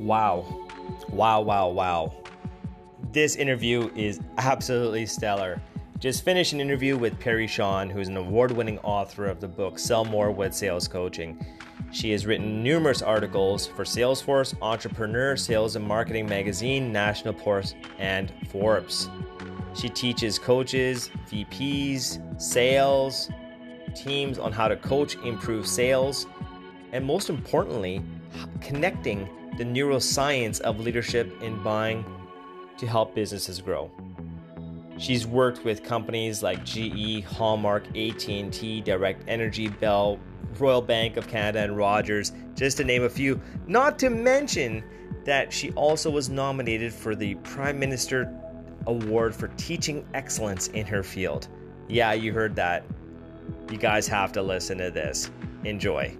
[0.00, 0.46] Wow.
[1.10, 2.14] Wow, wow, wow.
[3.12, 5.60] This interview is absolutely stellar.
[5.98, 9.78] Just finished an interview with Peri Shawn, who's an award winning author of the book
[9.78, 11.44] Sell More with Sales Coaching.
[11.92, 18.32] She has written numerous articles for Salesforce, Entrepreneur, Sales and Marketing Magazine, National Post, and
[18.48, 19.10] Forbes.
[19.74, 23.28] She teaches coaches, VPs, sales,
[23.94, 26.26] teams on how to coach, improve sales,
[26.92, 28.02] and most importantly,
[28.60, 29.28] connecting
[29.58, 32.04] the neuroscience of leadership in buying
[32.78, 33.90] to help businesses grow.
[34.98, 40.18] She's worked with companies like GE, Hallmark, AT&T, Direct Energy, Bell,
[40.58, 43.40] Royal Bank of Canada, and Rogers, just to name a few.
[43.66, 44.84] Not to mention
[45.24, 48.34] that she also was nominated for the Prime Minister
[48.86, 51.48] Award for Teaching Excellence in her field.
[51.88, 52.84] Yeah, you heard that.
[53.70, 55.30] You guys have to listen to this.
[55.64, 56.16] Enjoy.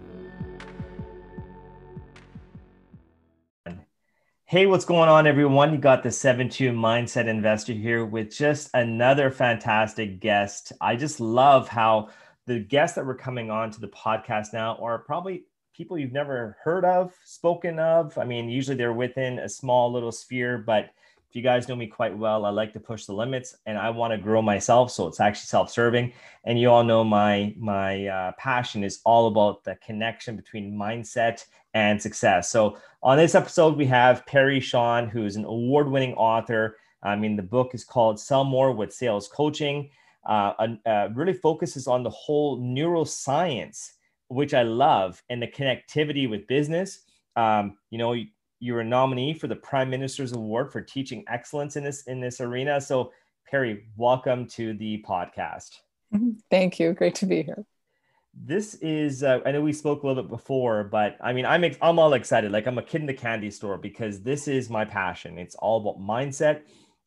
[4.51, 5.71] Hey, what's going on, everyone?
[5.71, 10.73] You got the 7 2 Mindset Investor here with just another fantastic guest.
[10.81, 12.09] I just love how
[12.49, 16.57] the guests that were coming on to the podcast now are probably people you've never
[16.65, 18.19] heard of, spoken of.
[18.19, 20.91] I mean, usually they're within a small little sphere, but
[21.31, 23.89] if you guys know me quite well, I like to push the limits and I
[23.91, 24.91] want to grow myself.
[24.91, 26.13] So it's actually self-serving.
[26.43, 31.45] And you all know my my uh, passion is all about the connection between mindset
[31.73, 32.51] and success.
[32.51, 36.79] So on this episode, we have Peri Shawn, who's an award-winning author.
[37.05, 39.89] I mean, the book is called Sell More with Sales Coaching.
[40.29, 40.53] Uh,
[40.85, 43.93] uh, really focuses on the whole neuroscience,
[44.27, 47.05] which I love, and the connectivity with business.
[47.37, 48.17] Um, you know,
[48.61, 52.41] you're a nominee for the Prime Minister's Award for teaching excellence in this in this
[52.41, 52.81] arena.
[52.81, 53.11] So,
[53.51, 55.79] Peri, welcome to the podcast.
[56.51, 56.93] Thank you.
[56.93, 57.65] Great to be here.
[58.35, 61.65] This is uh, I know we spoke a little bit before, but I mean I'm
[61.65, 62.53] ex- I'm all excited.
[62.53, 65.39] Like I'm a kid in the candy store because this is my passion.
[65.39, 66.63] It's all about mindset.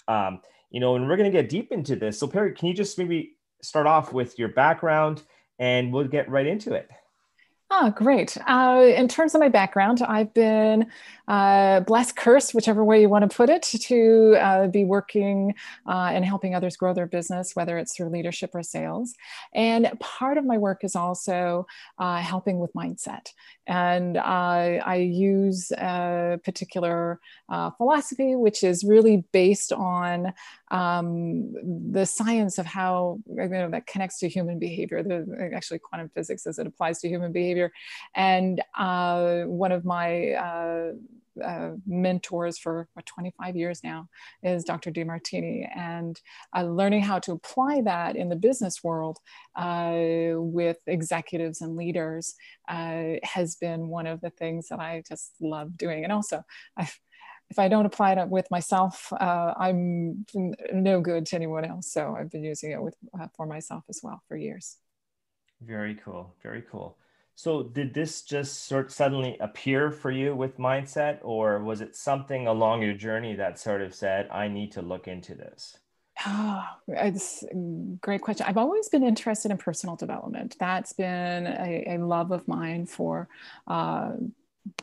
[0.08, 2.20] Um, you know, and we're going to get deep into this.
[2.20, 5.22] So, Peri, can you just maybe start off with your background
[5.60, 6.90] and we'll get right into it?
[7.76, 8.38] Oh, great.
[8.48, 10.92] Uh, in terms of my background, I've been
[11.28, 15.56] uh, blessed, cursed, whichever way you want to put it, to uh, be working
[15.88, 19.16] uh, and helping others grow their business, whether it's through leadership or sales.
[19.56, 21.66] And part of my work is also
[21.98, 23.30] uh, helping with mindset.
[23.66, 27.20] And I use a particular
[27.50, 30.34] uh, philosophy, which is really based on
[30.70, 31.54] um,
[31.92, 36.46] the science of how you know, that connects to human behavior, the, actually quantum physics
[36.46, 37.63] as it applies to human behavior.
[38.16, 40.92] And uh, one of my uh,
[41.44, 44.08] uh, mentors for what, 25 years now
[44.44, 44.92] is Dr.
[44.92, 46.20] Demartini, and
[46.56, 49.18] uh, learning how to apply that in the business world
[49.56, 52.36] uh, with executives and leaders
[52.68, 56.04] uh, has been one of the things that I just love doing.
[56.04, 56.44] And also,
[56.78, 56.90] i
[57.50, 60.26] if I don't apply it with myself, uh, I'm
[60.72, 61.92] no good to anyone else.
[61.92, 64.78] So I've been using it with, uh, for myself as well for years.
[65.62, 66.34] Very cool.
[66.42, 66.98] Very cool.
[67.36, 71.96] So did this just sort of suddenly appear for you with mindset or was it
[71.96, 75.78] something along your journey that sort of said I need to look into this?
[76.26, 77.56] Oh, it's a
[78.02, 78.46] great question.
[78.48, 80.56] I've always been interested in personal development.
[80.60, 83.28] That's been a, a love of mine for
[83.68, 84.12] uh,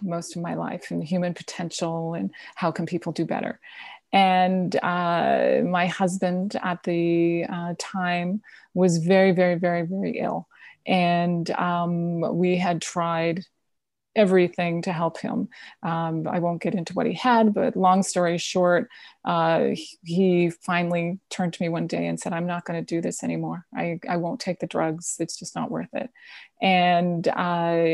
[0.03, 3.61] most of my life and human potential and how can people do better.
[4.13, 8.43] And uh, my husband at the uh, time
[8.75, 10.49] was very, very, very, very ill
[10.87, 13.45] and um, we had tried
[14.17, 15.49] everything to help him.
[15.83, 18.89] Um, I won't get into what he had, but long story short,
[19.25, 19.69] uh,
[20.05, 23.23] he finally turned to me one day and said, I'm not going to do this
[23.23, 23.67] anymore.
[23.75, 25.17] I, I won't take the drugs.
[25.21, 26.11] It's just not worth it.
[26.61, 27.87] And, uh,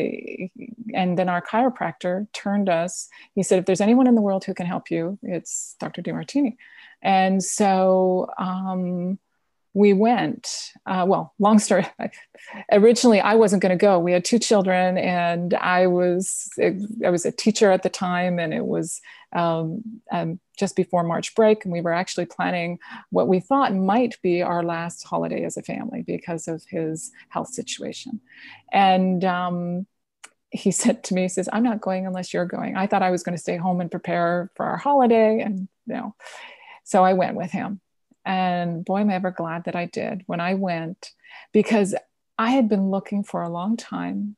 [0.94, 4.54] and then our chiropractor turned us, he said, if there's anyone in the world who
[4.54, 6.02] can help you, it's Dr.
[6.02, 6.56] Demartini.
[7.02, 9.18] And so, um,
[9.76, 10.72] we went.
[10.86, 11.86] Uh, well, long story.
[12.72, 13.98] Originally, I wasn't going to go.
[13.98, 18.54] We had two children, and I was I was a teacher at the time, and
[18.54, 19.02] it was
[19.34, 22.78] um, um, just before March break, and we were actually planning
[23.10, 27.48] what we thought might be our last holiday as a family because of his health
[27.48, 28.22] situation.
[28.72, 29.86] And um,
[30.48, 33.10] he said to me, he says, "I'm not going unless you're going." I thought I
[33.10, 36.14] was going to stay home and prepare for our holiday, and you know,
[36.84, 37.82] so I went with him
[38.26, 41.12] and boy, am I ever glad that I did when I went,
[41.52, 41.94] because
[42.36, 44.36] I had been looking for a long time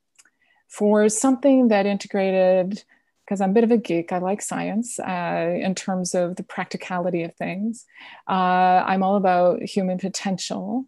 [0.68, 2.84] for something that integrated,
[3.24, 6.42] because I'm a bit of a geek, I like science uh, in terms of the
[6.42, 7.86] practicality of things.
[8.28, 10.86] Uh, I'm all about human potential.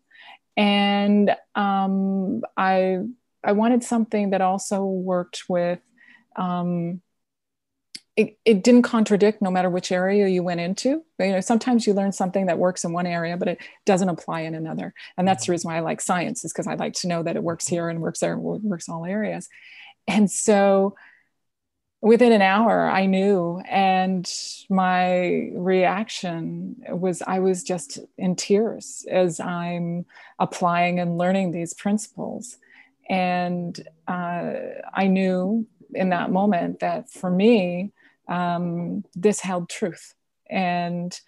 [0.56, 2.98] And um, I,
[3.42, 5.80] I wanted something that also worked with
[6.36, 7.00] um,
[8.20, 11.02] it, it didn't contradict no matter which area you went into.
[11.18, 14.42] You know, sometimes you learn something that works in one area, but it doesn't apply
[14.42, 14.92] in another.
[15.16, 17.36] And that's the reason why I like science is because I like to know that
[17.36, 19.48] it works here and works there, and works all areas.
[20.06, 20.96] And so
[22.02, 24.30] within an hour, I knew, and
[24.68, 30.04] my reaction was I was just in tears as I'm
[30.38, 32.58] applying and learning these principles.
[33.08, 34.52] And uh,
[34.92, 37.92] I knew in that moment that for me,
[38.30, 40.14] um, this held truth.
[40.48, 41.18] And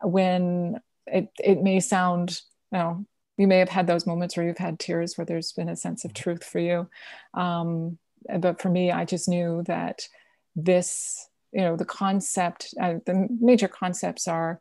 [0.00, 2.40] when it, it may sound,
[2.72, 3.06] you know,
[3.36, 6.04] you may have had those moments where you've had tears where there's been a sense
[6.04, 6.88] of truth for you.
[7.34, 7.98] Um,
[8.38, 10.08] but for me, I just knew that
[10.54, 14.60] this, you know, the concept, uh, the major concepts are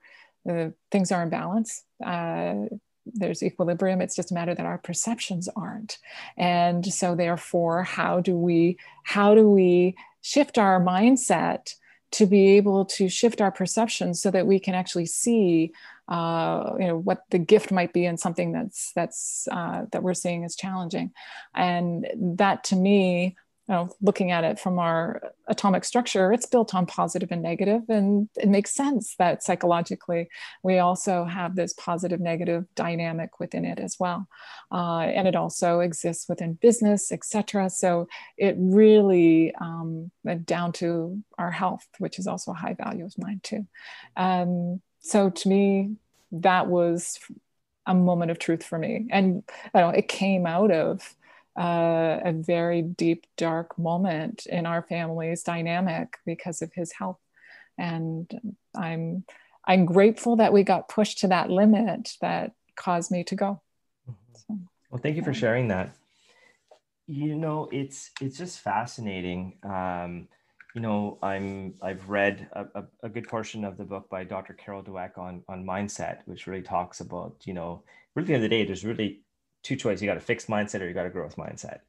[0.49, 1.83] uh, things are in balance.
[2.03, 2.55] Uh,
[3.05, 4.01] there's equilibrium.
[4.01, 5.99] It's just a matter that our perceptions aren't.
[6.37, 11.75] And so therefore, how do we, how do we shift our mindset
[12.11, 15.71] to be able to shift our perceptions so that we can actually see
[16.07, 20.13] uh, you know what the gift might be in something that's that's uh, that we're
[20.13, 21.11] seeing as challenging.
[21.55, 23.37] And that to me
[23.71, 27.83] you know, looking at it from our atomic structure, it's built on positive and negative,
[27.87, 30.27] and it makes sense that psychologically
[30.61, 34.27] we also have this positive negative dynamic within it as well,
[34.73, 37.69] uh, and it also exists within business, etc.
[37.69, 40.11] So it really um,
[40.43, 43.65] down to our health, which is also a high value of mine too.
[44.17, 45.95] Um, so to me,
[46.33, 47.19] that was
[47.85, 51.15] a moment of truth for me, and know, it came out of
[51.59, 57.19] uh, a very deep, dark moment in our family's dynamic because of his health.
[57.77, 58.29] And
[58.75, 59.25] I'm
[59.65, 63.61] I'm grateful that we got pushed to that limit that caused me to go.
[64.09, 64.33] Mm-hmm.
[64.33, 64.59] So,
[64.89, 65.95] well, thank you for sharing that.
[67.07, 69.57] You know, it's it's just fascinating.
[69.63, 70.27] Um,
[70.73, 74.53] you know, I'm I've read a, a, a, good portion of the book by Dr.
[74.53, 77.83] Carol Dweck on on mindset, which really talks about you know,
[78.15, 79.21] really the end of the day, there's really
[79.63, 80.01] two choices.
[80.01, 81.79] You got a fixed mindset or you got a growth mindset.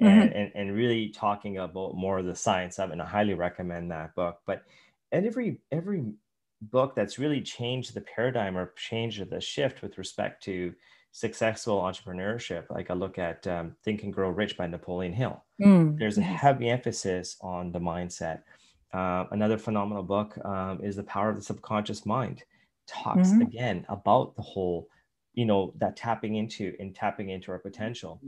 [0.00, 0.06] Mm-hmm.
[0.06, 2.92] And, and, and really talking about more of the science of it.
[2.92, 4.40] And I highly recommend that book.
[4.44, 4.62] But
[5.10, 6.12] and every every
[6.60, 10.74] book that's really changed the paradigm or changed the shift with respect to
[11.12, 15.42] successful entrepreneurship, like I look at um, Think and Grow Rich by Napoleon Hill.
[15.62, 15.98] Mm.
[15.98, 18.42] There's a heavy emphasis on the mindset.
[18.92, 22.42] Uh, another phenomenal book um, is The Power of the Subconscious Mind.
[22.86, 23.40] Talks mm-hmm.
[23.40, 24.88] again about the whole
[25.36, 28.20] you know that tapping into and tapping into our potential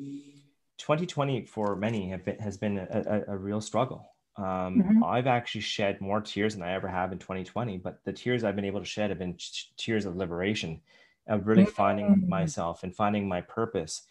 [0.76, 5.04] 2020 for many have been, has been a, a, a real struggle um, mm-hmm.
[5.04, 8.54] i've actually shed more tears than i ever have in 2020 but the tears i've
[8.54, 9.36] been able to shed have been
[9.76, 10.80] tears of liberation
[11.26, 11.72] of really mm-hmm.
[11.72, 14.02] finding myself and finding my purpose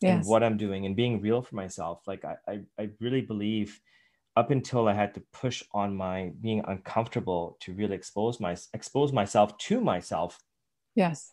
[0.00, 0.16] yes.
[0.16, 3.80] and what i'm doing and being real for myself like I, I, I really believe
[4.34, 9.12] up until i had to push on my being uncomfortable to really expose my expose
[9.12, 10.42] myself to myself
[10.94, 11.32] yes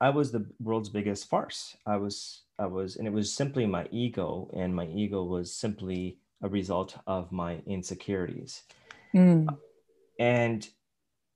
[0.00, 1.76] I was the world's biggest farce.
[1.86, 6.18] I was, I was, and it was simply my ego, and my ego was simply
[6.42, 8.62] a result of my insecurities.
[9.14, 9.56] Mm.
[10.18, 10.68] And,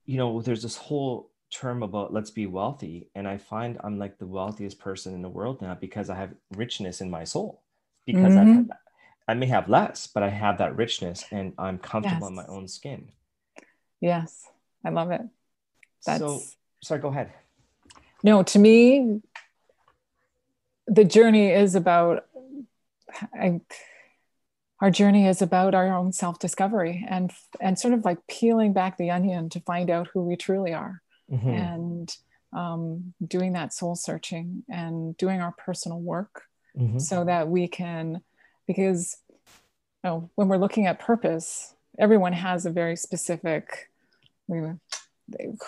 [0.05, 3.09] you know, there's this whole term about let's be wealthy.
[3.15, 6.35] And I find I'm like the wealthiest person in the world now because I have
[6.57, 7.63] richness in my soul.
[8.07, 8.71] Because mm-hmm.
[8.71, 12.31] i I may have less, but I have that richness and I'm comfortable yes.
[12.31, 13.11] in my own skin.
[14.01, 14.47] Yes,
[14.85, 15.21] I love it.
[16.07, 16.21] That's...
[16.21, 16.41] So,
[16.83, 17.33] sorry, go ahead
[18.23, 19.21] no to me
[20.87, 22.25] the journey is about
[23.35, 23.61] I,
[24.81, 29.11] our journey is about our own self-discovery and and sort of like peeling back the
[29.11, 31.49] onion to find out who we truly are mm-hmm.
[31.49, 32.17] and
[32.53, 36.45] um, doing that soul searching and doing our personal work
[36.77, 36.99] mm-hmm.
[36.99, 38.23] so that we can
[38.67, 39.17] because
[40.05, 43.91] you know, when we're looking at purpose everyone has a very specific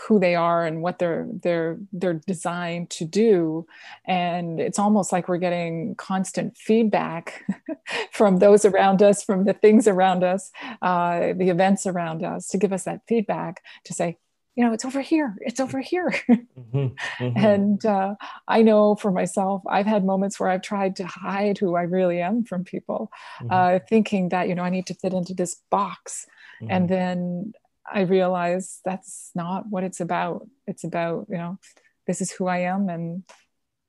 [0.06, 3.66] who they are and what they're they're they're designed to do
[4.06, 7.44] and it's almost like we're getting constant feedback
[8.12, 10.50] from those around us from the things around us
[10.82, 14.16] uh, the events around us to give us that feedback to say
[14.56, 16.78] you know it's over here it's over here mm-hmm,
[17.24, 17.36] mm-hmm.
[17.36, 18.14] and uh,
[18.48, 22.20] i know for myself i've had moments where i've tried to hide who i really
[22.20, 23.52] am from people mm-hmm.
[23.52, 26.26] uh, thinking that you know i need to fit into this box
[26.68, 26.94] and mm-hmm.
[26.94, 27.52] then
[27.92, 30.46] I realize that's not what it's about.
[30.66, 31.58] It's about, you know,
[32.06, 33.24] this is who I am and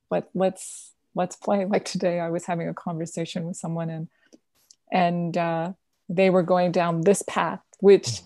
[0.09, 1.65] let let's let's play.
[1.69, 4.07] Like today I was having a conversation with someone and
[4.91, 5.73] and uh,
[6.09, 8.21] they were going down this path, which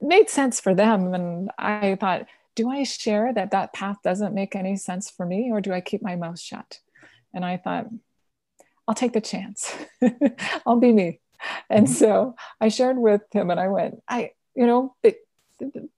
[0.00, 1.14] made sense for them.
[1.14, 5.50] And I thought, do I share that that path doesn't make any sense for me
[5.52, 6.80] or do I keep my mouth shut?
[7.32, 7.86] And I thought,
[8.86, 9.72] I'll take the chance.
[10.66, 11.20] I'll be me.
[11.70, 11.94] And mm-hmm.
[11.94, 15.26] so I shared with him and I went, I, you know, it,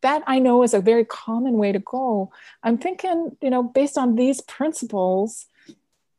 [0.02, 2.30] that I know is a very common way to go.
[2.62, 5.46] I'm thinking, you know, based on these principles,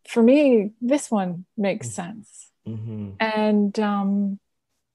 [0.07, 2.01] for me, this one makes mm-hmm.
[2.01, 2.49] sense.
[2.67, 3.09] Mm-hmm.
[3.19, 4.39] And um,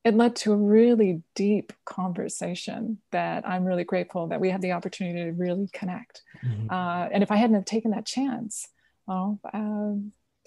[0.05, 4.73] it led to a really deep conversation that I'm really grateful that we had the
[4.73, 6.23] opportunity to really connect.
[6.45, 6.71] Mm-hmm.
[6.71, 8.69] Uh, and if I hadn't have taken that chance,
[9.07, 9.95] well, uh,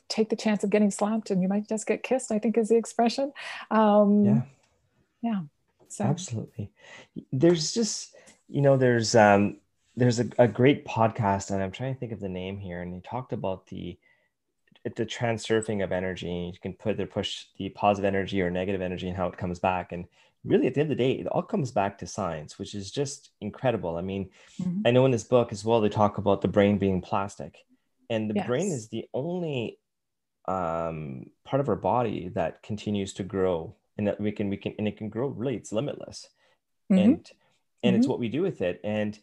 [0.09, 2.69] take the chance of getting slapped and you might just get kissed, I think is
[2.69, 3.31] the expression.
[3.71, 4.41] Um, yeah.
[5.21, 5.41] Yeah.
[5.89, 6.03] So.
[6.03, 6.71] Absolutely.
[7.31, 8.15] There's just,
[8.47, 9.57] you know, there's, um,
[9.95, 12.81] there's a, a great podcast and I'm trying to think of the name here.
[12.81, 13.97] And he talked about the,
[14.83, 16.51] the transurfing of energy.
[16.53, 19.59] You can put the push the positive energy or negative energy and how it comes
[19.59, 19.91] back.
[19.91, 20.05] And
[20.45, 22.91] really at the end of the day, it all comes back to science, which is
[22.91, 23.97] just incredible.
[23.97, 24.29] I mean,
[24.61, 24.81] mm-hmm.
[24.85, 27.57] I know in this book as well, they talk about the brain being plastic.
[28.09, 28.47] And the yes.
[28.47, 29.79] brain is the only
[30.47, 34.73] um, part of our body that continues to grow and that we can we can
[34.79, 36.29] and it can grow really it's limitless
[36.89, 36.97] mm-hmm.
[36.97, 37.31] and
[37.83, 37.95] and mm-hmm.
[37.99, 39.19] it's what we do with it and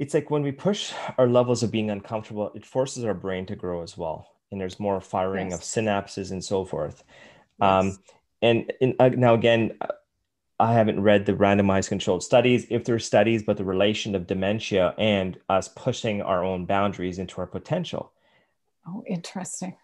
[0.00, 3.54] it's like when we push our levels of being uncomfortable it forces our brain to
[3.54, 5.58] grow as well and there's more firing yes.
[5.58, 7.04] of synapses and so forth
[7.60, 7.96] um, yes.
[7.96, 8.02] um,
[8.42, 9.78] and in, uh, now again
[10.58, 14.26] i haven't read the randomized controlled studies if there are studies but the relation of
[14.26, 18.12] dementia and us pushing our own boundaries into our potential
[18.88, 19.76] Oh, interesting.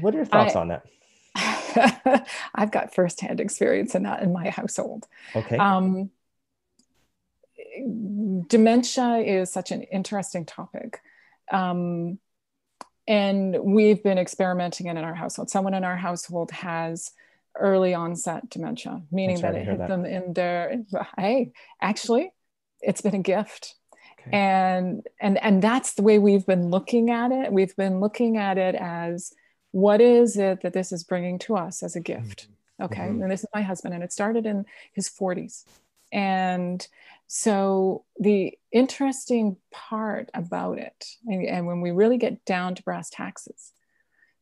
[0.00, 0.86] What are your thoughts I, on that?
[2.54, 5.06] I've got firsthand experience in that in my household.
[5.34, 5.56] Okay.
[5.56, 6.10] Um,
[8.46, 11.00] dementia is such an interesting topic.
[11.50, 12.18] Um,
[13.08, 15.50] and we've been experimenting in, in our household.
[15.50, 17.12] Someone in our household has
[17.58, 19.88] early onset dementia, meaning that it hit that.
[19.88, 20.82] them in their,
[21.16, 22.32] hey, actually,
[22.80, 23.74] it's been a gift.
[24.32, 27.52] And and and that's the way we've been looking at it.
[27.52, 29.32] We've been looking at it as
[29.72, 32.48] what is it that this is bringing to us as a gift?
[32.48, 32.84] Mm-hmm.
[32.84, 33.02] Okay.
[33.02, 33.22] Mm-hmm.
[33.22, 35.64] And this is my husband and it started in his 40s.
[36.12, 36.86] And
[37.26, 43.10] so the interesting part about it, and, and when we really get down to brass
[43.10, 43.72] taxes,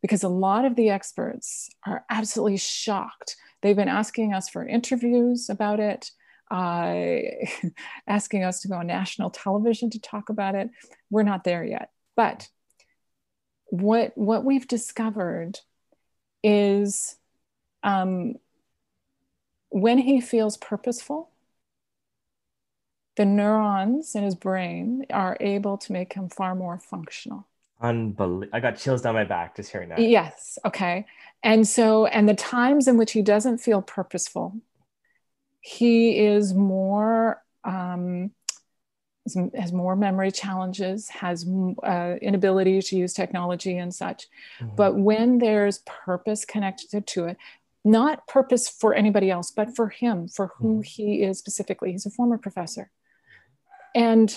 [0.03, 3.37] because a lot of the experts are absolutely shocked.
[3.63, 6.11] They've been asking us for interviews about it
[6.51, 7.19] uh,
[8.07, 10.71] asking us to go on national television to talk about it.
[11.11, 11.91] We're not there yet.
[12.17, 12.49] But
[13.81, 15.61] what, what we've discovered
[16.43, 17.17] is
[17.83, 18.35] um,
[19.71, 21.31] when he feels purposeful,
[23.17, 27.47] the neurons in his brain are able to make him far more functional.
[27.81, 28.57] Unbelievable.
[28.57, 29.99] I got chills down my back just hearing that.
[29.99, 30.59] Yes.
[30.65, 31.07] Okay.
[31.43, 34.55] And so, and the times in which he doesn't feel purposeful,
[35.61, 38.31] he is more um,
[39.55, 41.49] has more memory challenges, has
[41.83, 44.27] uh, inability to use technology and such.
[44.61, 44.77] Mm-hmm.
[44.77, 47.37] But when there's purpose connected to it,
[47.85, 50.83] not purpose for anybody else, but for him, for who mm-hmm.
[50.83, 52.91] he is specifically, he's a former professor.
[53.95, 54.35] And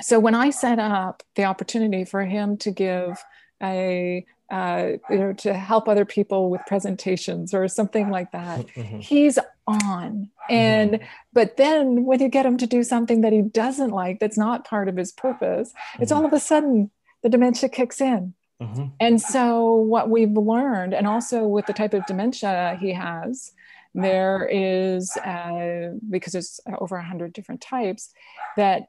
[0.00, 3.22] so when I set up the opportunity for him to give
[3.62, 8.66] a uh, you know, to help other people with presentations or something like that.
[8.66, 8.98] Mm-hmm.
[8.98, 10.28] He's on.
[10.50, 11.04] And mm-hmm.
[11.32, 14.66] but then when you get him to do something that he doesn't like, that's not
[14.66, 16.02] part of his purpose, mm-hmm.
[16.02, 16.90] it's all of a sudden
[17.22, 18.34] the dementia kicks in.
[18.60, 18.88] Mm-hmm.
[19.00, 23.52] And so what we've learned, and also with the type of dementia he has,
[23.94, 28.10] there is uh, because there's over a hundred different types
[28.58, 28.88] that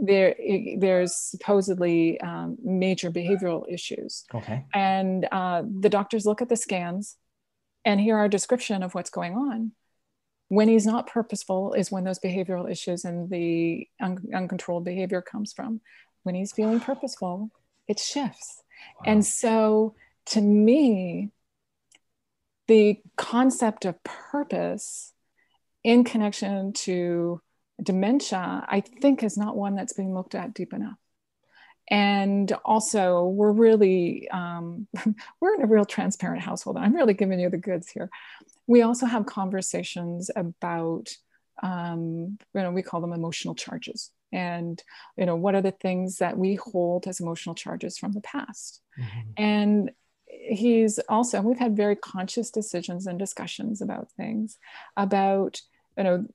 [0.00, 0.34] there
[0.78, 4.24] there's supposedly um, major behavioral issues.
[4.34, 4.64] Okay.
[4.74, 7.16] And uh, the doctors look at the scans
[7.84, 9.72] and hear our description of what's going on.
[10.48, 15.52] When he's not purposeful is when those behavioral issues and the un- uncontrolled behavior comes
[15.52, 15.80] from.
[16.22, 17.50] When he's feeling purposeful
[17.86, 18.62] it shifts.
[18.96, 19.12] Wow.
[19.12, 19.94] and so
[20.26, 21.30] to me
[22.66, 25.12] the concept of purpose
[25.82, 27.40] in connection to
[27.82, 30.98] dementia, I think, is not one that's being looked at deep enough.
[31.90, 34.86] And also, we're really um,
[35.40, 36.76] we're in a real transparent household.
[36.78, 38.10] I'm really giving you the goods here.
[38.66, 41.10] We also have conversations about
[41.62, 44.82] um, you know we call them emotional charges, and
[45.18, 48.80] you know what are the things that we hold as emotional charges from the past,
[48.98, 49.30] mm-hmm.
[49.36, 49.90] and
[50.26, 54.58] he's also we've had very conscious decisions and discussions about things
[54.96, 55.60] about
[55.96, 56.26] you know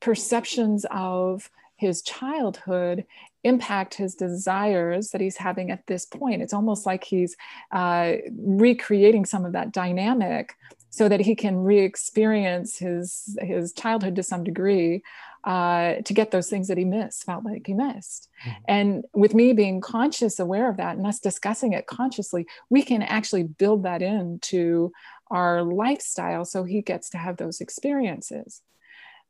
[0.00, 3.06] perceptions of his childhood
[3.42, 6.42] impact his desires that he's having at this point.
[6.42, 7.36] It's almost like he's
[7.72, 10.54] uh, recreating some of that dynamic
[10.90, 15.02] so that he can re-experience his his childhood to some degree
[15.44, 18.28] uh, to get those things that he missed felt like he missed.
[18.44, 18.62] Mm-hmm.
[18.68, 23.02] and with me being conscious aware of that and us discussing it consciously we can
[23.02, 24.92] actually build that into
[25.30, 28.62] our lifestyle so he gets to have those experiences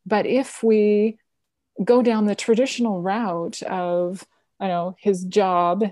[0.06, 1.18] but if we
[1.82, 4.26] go down the traditional route of,
[4.60, 5.84] you know, his job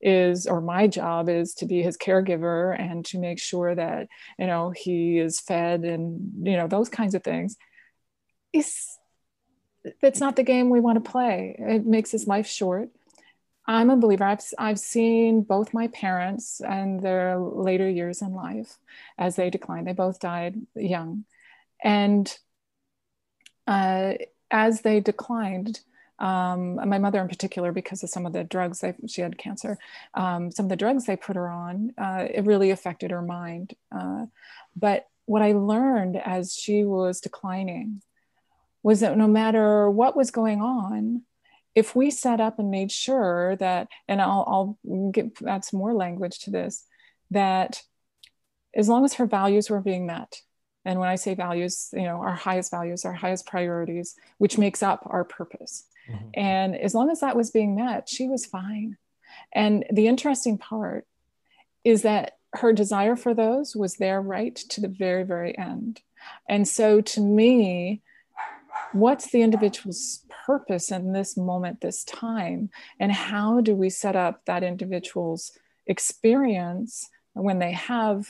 [0.00, 4.06] is or my job is to be his caregiver and to make sure that
[4.38, 7.56] you know he is fed and you know those kinds of things
[8.52, 8.98] is
[10.00, 11.56] that's not the game we want to play.
[11.58, 12.90] It makes his life short.
[13.66, 14.24] I'm a believer.
[14.24, 18.78] I've, I've seen both my parents and their later years in life
[19.18, 19.86] as they declined.
[19.86, 21.24] They both died young.
[21.82, 22.36] And
[23.66, 24.14] uh,
[24.50, 25.80] as they declined
[26.18, 29.76] um, my mother in particular, because of some of the drugs they, she had cancer,
[30.14, 33.74] um, some of the drugs they put her on, uh, it really affected her mind.
[33.94, 34.26] Uh,
[34.74, 38.00] but what I learned as she was declining
[38.82, 41.22] was that no matter what was going on,
[41.74, 45.92] if we set up and made sure that, and I'll, I'll get, add some more
[45.92, 46.84] language to this,
[47.30, 47.82] that
[48.74, 50.40] as long as her values were being met,
[50.86, 54.82] and when I say values, you know, our highest values, our highest priorities, which makes
[54.84, 55.84] up our purpose.
[56.08, 56.28] Mm-hmm.
[56.34, 58.96] And as long as that was being met, she was fine.
[59.52, 61.04] And the interesting part
[61.82, 66.02] is that her desire for those was there right to the very, very end.
[66.48, 68.02] And so to me,
[68.92, 72.70] what's the individual's purpose in this moment, this time?
[73.00, 75.50] And how do we set up that individual's
[75.88, 78.26] experience when they have,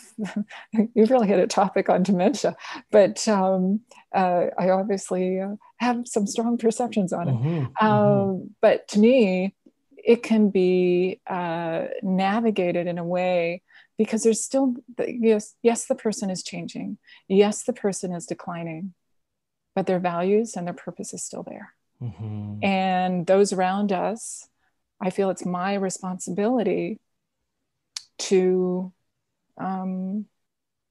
[0.94, 2.56] you've really hit a topic on dementia,
[2.90, 3.80] but um,
[4.12, 7.34] uh, I obviously uh, have some strong perceptions on it.
[7.34, 8.46] Mm-hmm, um, mm-hmm.
[8.60, 9.54] But to me,
[9.96, 13.62] it can be uh, navigated in a way
[13.98, 16.98] because there's still yes yes the person is changing
[17.28, 18.92] yes the person is declining
[19.74, 21.72] but their values and their purpose is still there
[22.02, 22.62] mm-hmm.
[22.62, 24.48] and those around us
[25.00, 27.00] i feel it's my responsibility
[28.18, 28.92] to
[29.58, 30.26] um,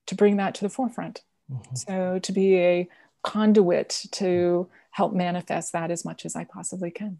[0.08, 1.24] to bring that to the forefront.
[1.52, 1.76] Mm-hmm.
[1.76, 2.90] So to be a
[3.24, 7.20] conduit to help manifest that as much as I possibly can.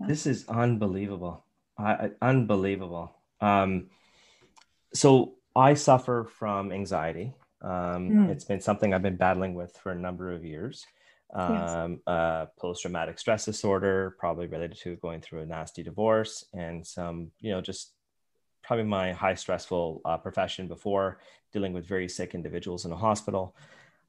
[0.00, 0.06] Yeah.
[0.06, 1.44] This is unbelievable.
[1.78, 3.14] I, unbelievable.
[3.40, 3.90] Um,
[4.94, 7.34] so I suffer from anxiety.
[7.60, 8.28] Um, mm.
[8.30, 10.86] It's been something I've been battling with for a number of years.
[11.34, 12.00] Um, yes.
[12.06, 17.50] uh, post-traumatic stress disorder, probably related to going through a nasty divorce, and some, you
[17.50, 17.92] know, just
[18.66, 21.20] probably my high stressful uh, profession before
[21.52, 23.54] dealing with very sick individuals in a hospital.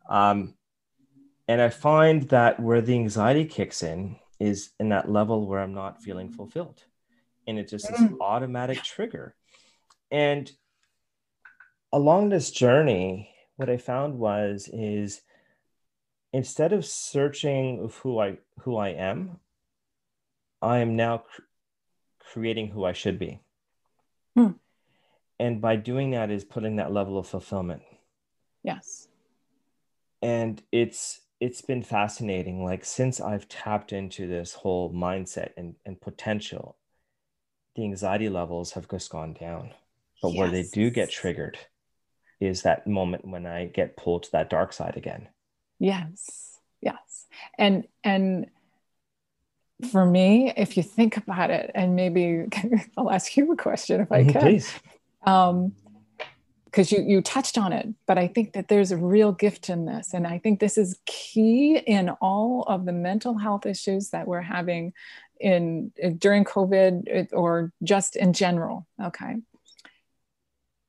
[0.10, 0.56] Um,
[1.48, 5.76] and I find that where the anxiety kicks in is in that level where I'm
[5.76, 6.84] not feeling fulfilled.
[7.48, 8.18] And it's just this mm.
[8.20, 9.36] automatic trigger.
[10.12, 10.52] And
[11.94, 15.22] along this journey, what I found was is
[16.34, 19.40] instead of searching of who I who I am,
[20.62, 21.42] I am now cr-
[22.20, 23.40] creating who I should be.
[24.38, 24.52] Hmm.
[25.40, 27.82] And by doing that is putting that level of fulfillment.
[28.64, 29.08] Yes.
[30.22, 32.64] And it's it's been fascinating.
[32.64, 36.76] Like since I've tapped into this whole mindset and, and potential,
[37.76, 39.72] the anxiety levels have just gone down.
[40.22, 40.38] But yes.
[40.38, 41.58] where they do get triggered
[42.40, 45.28] is that moment when I get pulled to that dark side again.
[45.80, 46.60] Yes.
[46.82, 47.26] Yes.
[47.58, 48.48] And and
[49.92, 52.46] for me, if you think about it, and maybe
[52.98, 54.42] I'll ask you a question if I mm-hmm, can.
[54.42, 54.74] Please.
[55.26, 55.74] Um,
[56.66, 59.86] because you you touched on it, but I think that there's a real gift in
[59.86, 64.28] this, and I think this is key in all of the mental health issues that
[64.28, 64.94] we're having
[65.40, 68.86] in during COVID or just in general.
[69.02, 69.38] Okay,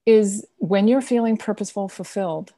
[0.05, 2.53] is when you're feeling purposeful, fulfilled.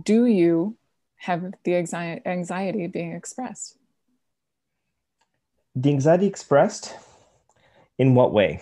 [0.00, 0.76] Do you
[1.16, 3.78] have the anxiety being expressed?
[5.74, 6.94] The anxiety expressed
[7.98, 8.60] in what way?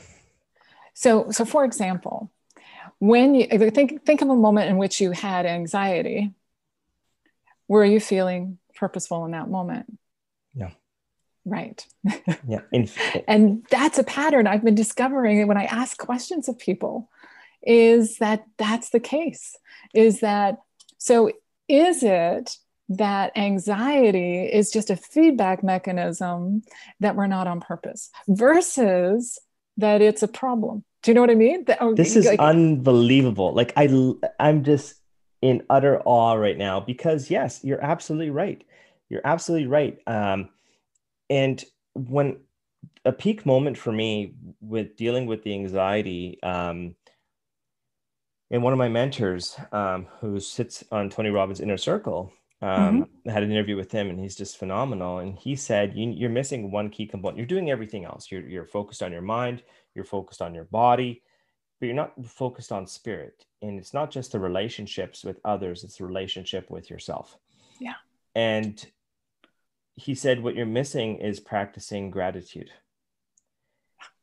[0.95, 2.31] So so for example
[2.99, 6.33] when you think think of a moment in which you had anxiety
[7.67, 9.99] were you feeling purposeful in that moment?
[10.55, 10.71] Yeah.
[11.45, 11.85] Right.
[12.47, 12.61] Yeah
[13.29, 17.11] and that's a pattern i've been discovering when i ask questions of people
[17.63, 19.57] is that that's the case
[19.95, 20.59] is that
[20.99, 21.31] so
[21.69, 22.57] is it
[22.99, 26.63] that anxiety is just a feedback mechanism
[27.01, 29.39] that we're not on purpose versus
[29.77, 30.85] that it's a problem.
[31.03, 31.65] Do you know what I mean?
[31.95, 33.53] this is like, unbelievable.
[33.53, 33.89] Like I
[34.39, 34.95] I'm just
[35.41, 38.63] in utter awe right now because yes, you're absolutely right.
[39.09, 39.99] You're absolutely right.
[40.07, 40.51] Um,
[41.29, 41.63] and
[41.95, 42.39] when
[43.05, 46.95] a peak moment for me with dealing with the anxiety, um,
[48.51, 53.29] and one of my mentors um, who sits on Tony Robbins' inner circle, um, mm-hmm.
[53.29, 55.19] I had an interview with him and he's just phenomenal.
[55.19, 57.37] And he said, you, are missing one key component.
[57.37, 58.31] You're doing everything else.
[58.31, 59.63] You're, you're focused on your mind,
[59.95, 61.23] you're focused on your body,
[61.81, 63.45] but you're not focused on spirit.
[63.61, 67.37] And it's not just the relationships with others, it's the relationship with yourself.
[67.81, 67.95] Yeah.
[68.37, 68.85] And
[69.95, 72.71] he said, What you're missing is practicing gratitude.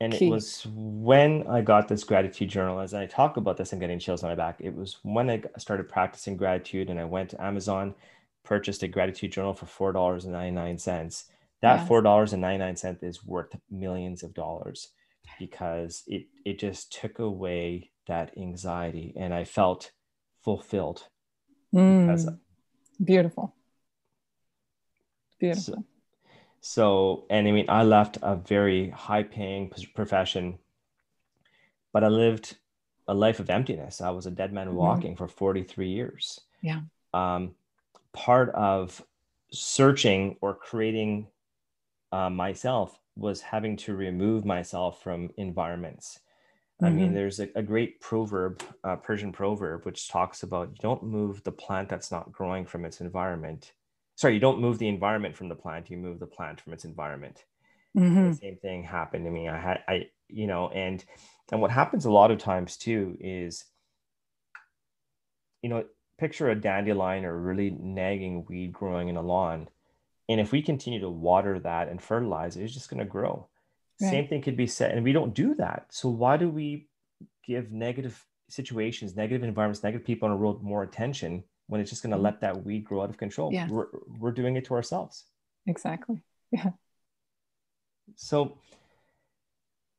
[0.01, 0.27] And Key.
[0.27, 3.99] it was when I got this gratitude journal, as I talk about this, I'm getting
[3.99, 4.57] chills on my back.
[4.59, 7.95] It was when I started practicing gratitude and I went to Amazon,
[8.49, 11.23] purchased a gratitude journal for $4.99.
[11.61, 11.87] That yes.
[11.87, 14.89] $4.99 is worth millions of dollars
[15.37, 19.91] because it, it just took away that anxiety and I felt
[20.43, 21.03] fulfilled.
[21.73, 22.39] Mm,
[23.03, 23.53] beautiful.
[25.39, 25.75] Beautiful.
[25.75, 25.83] So,
[26.61, 30.57] so, and I mean, I left a very high paying profession,
[31.93, 32.57] but I lived
[33.07, 34.01] a life of emptiness.
[34.01, 34.75] I was a dead man mm-hmm.
[34.75, 35.23] walking mm-hmm.
[35.23, 36.39] for 43 years.
[36.63, 36.81] Yeah.
[37.13, 37.53] Um,
[38.13, 39.01] part of
[39.51, 41.27] searching or creating
[42.11, 46.19] uh, myself was having to remove myself from environments.
[46.81, 46.85] Mm-hmm.
[46.85, 47.15] I mean, mm-hmm.
[47.15, 51.51] there's a, a great proverb, uh, Persian proverb, which talks about you don't move the
[51.51, 53.73] plant that's not growing from its environment
[54.19, 56.83] sorry, you don't move the environment from the plant, you move the plant from its
[56.83, 57.45] environment.
[57.97, 58.31] Mm-hmm.
[58.31, 59.47] The same thing happened to me.
[59.47, 61.03] I had, I, you know, and,
[61.53, 63.63] and what happens a lot of times too is,
[65.61, 65.85] you know,
[66.19, 69.69] picture a dandelion or a really nagging weed growing in a lawn.
[70.27, 73.47] And if we continue to water that and fertilize it, it's just going to grow.
[74.01, 74.11] Right.
[74.11, 74.91] Same thing could be said.
[74.91, 75.87] And we don't do that.
[75.89, 76.87] So why do we
[77.45, 82.01] give negative situations, negative environments, negative people in the world more attention when it's just
[82.03, 82.25] going to mm-hmm.
[82.25, 83.53] let that weed grow out of control.
[83.53, 83.67] Yeah.
[83.69, 83.87] We're,
[84.19, 85.25] we're doing it to ourselves.
[85.67, 86.21] Exactly.
[86.51, 86.71] Yeah.
[88.15, 88.57] So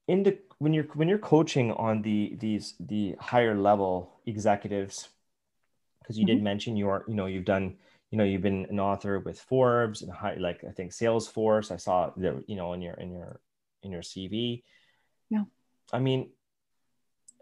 [0.09, 5.09] in the when you're when you're coaching on the these the higher level executives,
[6.11, 6.39] because you mm-hmm.
[6.39, 7.77] did mention you're you know you've done
[8.11, 11.71] you know you've been an author with Forbes and high, like I think Salesforce.
[11.71, 13.41] I saw that you know in your in your
[13.85, 14.65] in your CV.
[15.31, 15.45] Yeah.
[15.93, 16.31] I mean,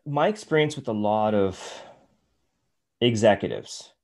[0.05, 1.83] my experience with a lot of
[3.01, 3.95] executives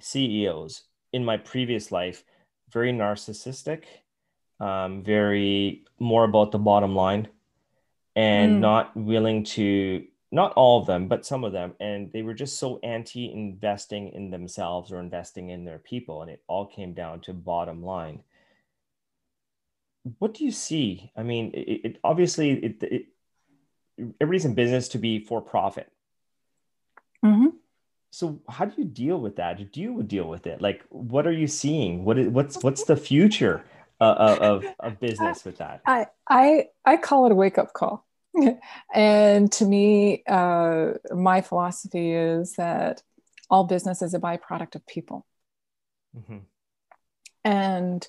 [0.00, 2.24] CEOs in my previous life
[2.70, 3.84] very narcissistic,
[4.58, 7.28] um, very more about the bottom line,
[8.16, 8.60] and mm.
[8.60, 12.58] not willing to not all of them, but some of them, and they were just
[12.58, 17.20] so anti investing in themselves or investing in their people, and it all came down
[17.20, 18.22] to bottom line.
[20.18, 21.12] What do you see?
[21.16, 23.06] I mean, it, it obviously it, it
[24.20, 25.92] everybody's in business to be for profit.
[27.24, 27.58] Mm-hmm
[28.12, 31.32] so how do you deal with that do you deal with it like what are
[31.32, 33.64] you seeing what is what's what's the future
[34.00, 38.06] uh, of of business with that i i i call it a wake-up call
[38.94, 43.02] and to me uh, my philosophy is that
[43.50, 45.26] all business is a byproduct of people
[46.16, 46.38] mm-hmm.
[47.44, 48.08] and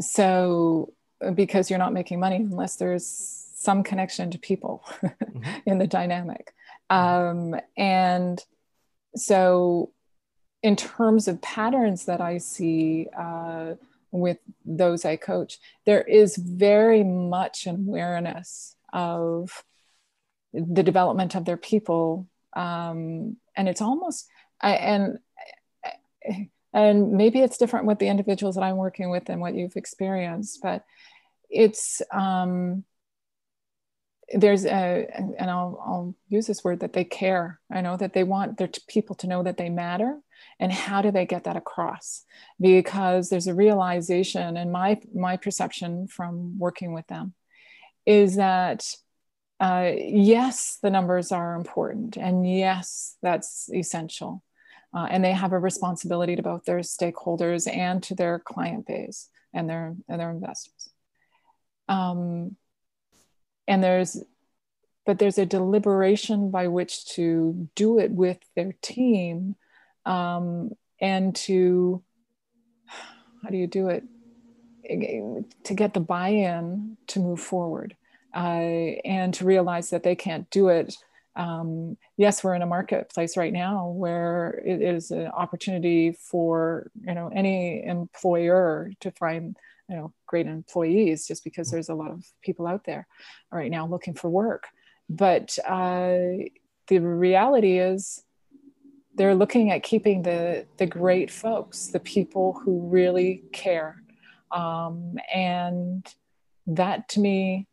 [0.00, 0.92] so
[1.34, 3.06] because you're not making money unless there's
[3.54, 5.42] some connection to people mm-hmm.
[5.66, 6.52] in the dynamic
[6.90, 7.54] mm-hmm.
[7.54, 8.44] um, and
[9.16, 9.92] so
[10.62, 13.74] in terms of patterns that I see uh,
[14.10, 19.64] with those I coach, there is very much an awareness of
[20.52, 24.26] the development of their people, um, and it's almost
[24.62, 25.18] and
[26.72, 30.60] and maybe it's different with the individuals that I'm working with than what you've experienced,
[30.62, 30.84] but
[31.48, 32.84] it's um,
[34.32, 37.60] there's a and I'll, I'll use this word that they care.
[37.70, 40.18] I know that they want their people to know that they matter
[40.60, 42.24] and how do they get that across?
[42.60, 47.34] Because there's a realization and my my perception from working with them
[48.10, 48.92] is that
[49.60, 54.42] uh, yes the numbers are important and yes that's essential.
[54.92, 59.28] Uh, and they have a responsibility to both their stakeholders and to their client base
[59.54, 60.90] and their and their investors.
[61.88, 62.56] Um,
[63.68, 64.20] and there's
[65.06, 69.54] but there's a deliberation by which to do it with their team
[70.04, 70.70] um,
[71.00, 72.02] and to
[73.44, 74.02] how do you do it?
[75.64, 77.96] To get the buy-in to move forward
[78.34, 80.96] and to realize that they can't do it
[81.36, 87.14] um, yes we're in a marketplace right now where it is an opportunity for you
[87.14, 89.56] know any employer to find
[89.90, 93.06] you know great employees just because there's a lot of people out there
[93.52, 94.68] right now looking for work.
[95.08, 96.46] But uh,
[96.86, 98.22] the reality is
[99.16, 104.00] they're looking at keeping the the great folks the people who really care.
[104.52, 106.06] Um, and
[106.66, 107.66] that to me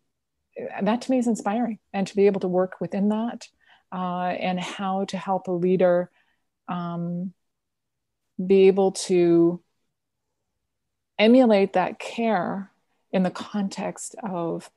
[0.81, 3.47] that to me is inspiring and to be able to work within that
[3.91, 6.09] uh, and how to help a leader
[6.67, 7.33] um,
[8.45, 9.61] be able to
[11.17, 12.71] emulate that care
[13.11, 14.69] in the context of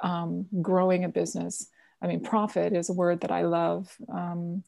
[0.00, 1.68] um, growing a business.
[2.02, 3.94] I mean, profit is a word that I love.
[4.12, 4.64] Um,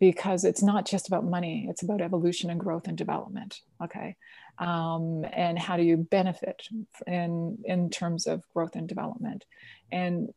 [0.00, 4.16] because it's not just about money it's about evolution and growth and development okay
[4.58, 6.66] um, and how do you benefit
[7.06, 9.44] in in terms of growth and development
[9.92, 10.28] and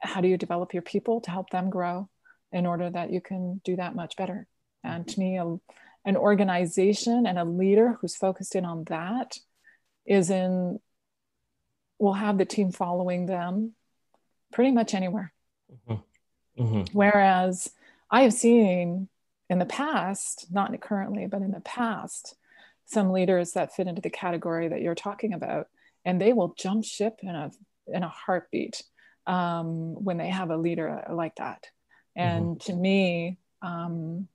[0.00, 2.08] how do you develop your people to help them grow
[2.52, 4.46] in order that you can do that much better
[4.84, 5.44] and to me a,
[6.04, 9.38] an organization and a leader who's focused in on that
[10.06, 10.78] is in
[11.98, 13.72] will have the team following them
[14.52, 15.32] pretty much anywhere
[15.88, 16.62] mm-hmm.
[16.62, 16.96] Mm-hmm.
[16.96, 17.70] whereas
[18.10, 19.08] I have seen
[19.50, 22.36] in the past, not currently, but in the past,
[22.86, 25.68] some leaders that fit into the category that you're talking about,
[26.04, 27.50] and they will jump ship in a
[27.86, 28.82] in a heartbeat
[29.26, 31.66] um, when they have a leader like that.
[32.16, 32.72] And mm-hmm.
[32.72, 34.28] to me, um,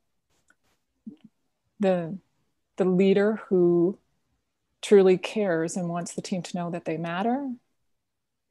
[1.79, 2.17] the
[2.77, 3.97] the leader who
[4.81, 7.49] truly cares and wants the team to know that they matter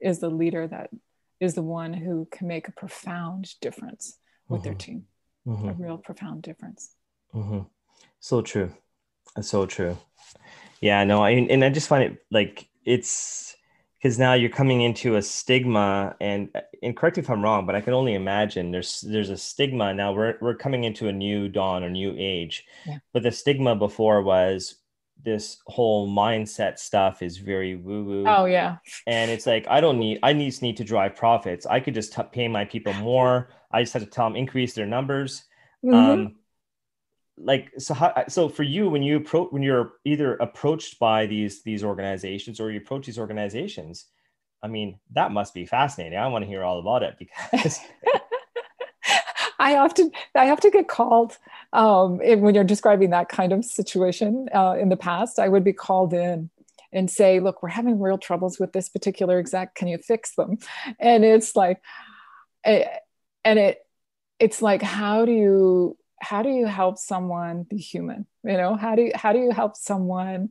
[0.00, 0.90] is the leader that
[1.40, 4.68] is the one who can make a profound difference with mm-hmm.
[4.68, 5.06] their team
[5.46, 5.68] mm-hmm.
[5.68, 6.94] a real profound difference.
[7.34, 7.60] Mm-hmm.
[8.20, 8.72] So true.
[9.34, 9.98] That's so true.
[10.80, 13.56] Yeah, no, I and I just find it like it's
[14.02, 16.50] because now you're coming into a stigma and
[16.82, 19.94] and correct me if I'm wrong, but I can only imagine there's there's a stigma
[19.94, 20.12] now.
[20.12, 22.98] We're we're coming into a new dawn or new age, yeah.
[23.12, 24.76] but the stigma before was
[25.24, 28.24] this whole mindset stuff is very woo woo.
[28.26, 28.78] Oh yeah.
[29.06, 31.64] And it's like I don't need I need need to drive profits.
[31.66, 33.50] I could just t- pay my people more.
[33.72, 35.44] I just had to tell them increase their numbers.
[35.84, 35.94] Mm-hmm.
[35.94, 36.36] Um,
[37.38, 41.62] like so how so for you when you approach when you're either approached by these
[41.62, 44.06] these organizations or you approach these organizations,
[44.62, 46.18] I mean that must be fascinating.
[46.18, 47.80] I want to hear all about it because
[49.58, 51.38] I often I have to get called
[51.72, 54.48] um, when you're describing that kind of situation.
[54.54, 56.50] Uh, in the past, I would be called in
[56.92, 59.74] and say, "Look, we're having real troubles with this particular exec.
[59.74, 60.58] Can you fix them?"
[60.98, 61.80] And it's like,
[62.64, 62.84] eh,
[63.44, 63.78] and it
[64.38, 68.26] it's like, how do you how do you help someone be human?
[68.44, 70.50] You know, how do you how do you help someone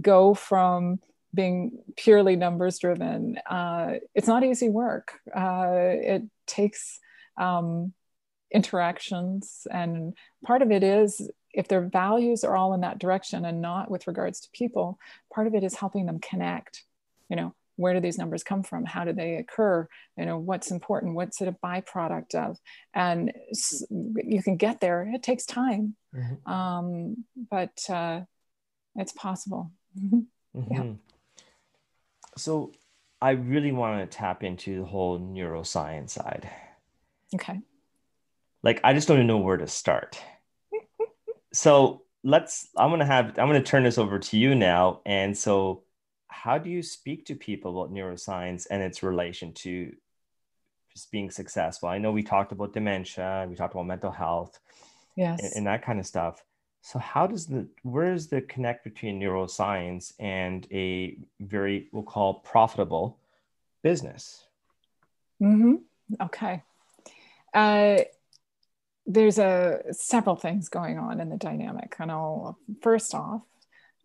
[0.00, 1.00] go from
[1.34, 3.38] being purely numbers driven?
[3.48, 5.18] Uh, it's not easy work.
[5.34, 7.00] Uh, it takes
[7.36, 7.92] um,
[8.52, 9.66] interactions.
[9.70, 13.90] And part of it is if their values are all in that direction and not
[13.90, 14.98] with regards to people,
[15.32, 16.84] part of it is helping them connect.
[17.28, 18.84] You know, where do these numbers come from?
[18.84, 19.88] How do they occur?
[20.16, 21.14] You know, what's important?
[21.14, 22.58] What's it a byproduct of?
[22.94, 23.32] And
[24.24, 25.10] you can get there.
[25.12, 26.50] It takes time, mm-hmm.
[26.50, 28.22] um, but uh,
[28.96, 29.72] it's possible.
[30.54, 30.74] Mm-hmm.
[30.74, 30.92] Yeah.
[32.36, 32.72] So,
[33.22, 36.46] I really want to tap into the whole neuroscience side.
[37.34, 37.62] Okay
[38.62, 40.20] like I just don't even know where to start.
[41.52, 45.00] so let's I'm gonna have I'm gonna turn this over to you now.
[45.04, 45.82] And so
[46.32, 49.94] how do you speak to people about neuroscience and its relation to
[50.92, 51.88] just being successful?
[51.88, 54.58] I know we talked about dementia, we talked about mental health,
[55.14, 56.42] yes, and, and that kind of stuff.
[56.80, 62.34] So how does the where is the connect between neuroscience and a very we'll call
[62.34, 63.18] profitable
[63.82, 64.46] business?
[65.40, 65.74] Mm-hmm.
[66.20, 66.62] Okay.
[67.54, 67.98] Uh,
[69.06, 71.94] there's a several things going on in the dynamic.
[71.98, 73.42] And I'll first off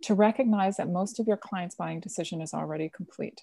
[0.03, 3.41] to recognize that most of your clients' buying decision is already complete.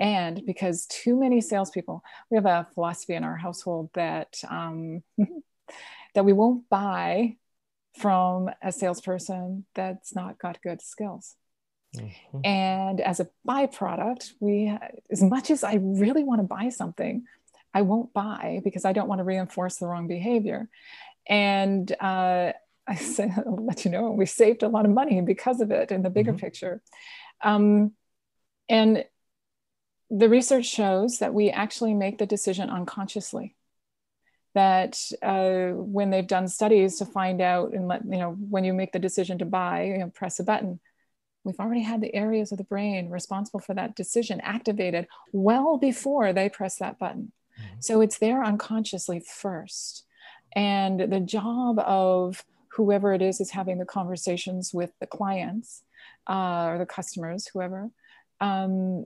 [0.00, 5.02] And because too many salespeople, we have a philosophy in our household that um,
[6.14, 7.36] that we won't buy
[7.98, 11.34] from a salesperson that's not got good skills.
[11.96, 12.40] Mm-hmm.
[12.44, 14.76] And as a byproduct, we,
[15.10, 17.24] as much as I really want to buy something,
[17.74, 20.68] I won't buy because I don't want to reinforce the wrong behavior.
[21.28, 22.52] And uh,
[22.90, 25.90] I say, I'll let you know, we saved a lot of money because of it
[25.90, 26.40] in the bigger mm-hmm.
[26.40, 26.80] picture.
[27.42, 27.92] Um,
[28.68, 29.04] and
[30.10, 33.54] the research shows that we actually make the decision unconsciously.
[34.54, 38.72] That uh, when they've done studies to find out, and let you know, when you
[38.72, 40.80] make the decision to buy, you know, press a button,
[41.44, 46.32] we've already had the areas of the brain responsible for that decision activated well before
[46.32, 47.30] they press that button.
[47.60, 47.80] Mm-hmm.
[47.80, 50.06] So it's there unconsciously first.
[50.56, 52.44] And the job of
[52.78, 55.82] whoever it is is having the conversations with the clients
[56.30, 57.90] uh, or the customers, whoever,
[58.40, 59.04] um,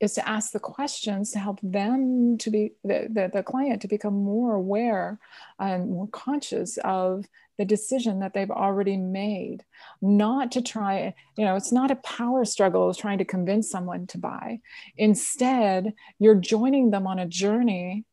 [0.00, 3.88] is to ask the questions to help them to be the, the, the, client to
[3.88, 5.20] become more aware
[5.60, 7.26] and more conscious of
[7.58, 9.64] the decision that they've already made.
[10.02, 14.08] Not to try you know it's not a power struggle of trying to convince someone
[14.08, 14.58] to buy.
[14.96, 18.04] Instead you're joining them on a journey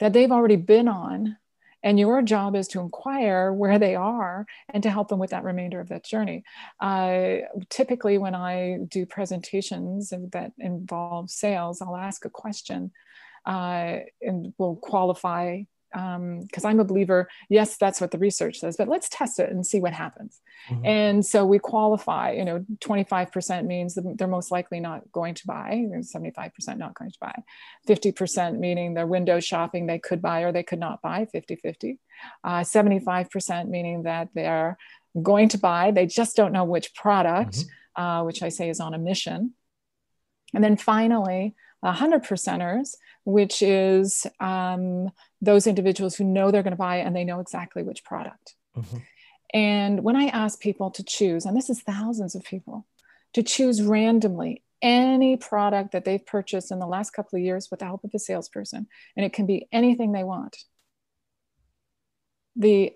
[0.00, 1.36] that they've already been on
[1.84, 5.44] and your job is to inquire where they are and to help them with that
[5.44, 6.42] remainder of that journey.
[6.80, 7.36] Uh,
[7.68, 12.90] typically, when I do presentations that involve sales, I'll ask a question
[13.46, 15.62] uh, and will qualify
[15.94, 19.50] because um, I'm a believer, yes, that's what the research says, but let's test it
[19.50, 20.40] and see what happens.
[20.68, 20.86] Mm-hmm.
[20.86, 25.86] And so we qualify, you know, 25% means they're most likely not going to buy,
[25.88, 27.34] 75% not going to buy,
[27.86, 32.00] 50% meaning they're window shopping, they could buy or they could not buy, 50 50.
[32.42, 34.76] Uh, 75% meaning that they're
[35.22, 38.02] going to buy, they just don't know which product, mm-hmm.
[38.02, 39.54] uh, which I say is on a mission.
[40.54, 46.76] And then finally, 100 percenters, which is um, those individuals who know they're going to
[46.76, 48.54] buy and they know exactly which product.
[48.76, 48.96] Mm-hmm.
[49.52, 52.86] And when I ask people to choose, and this is thousands of people,
[53.34, 57.80] to choose randomly any product that they've purchased in the last couple of years with
[57.80, 60.56] the help of a salesperson, and it can be anything they want.
[62.56, 62.92] The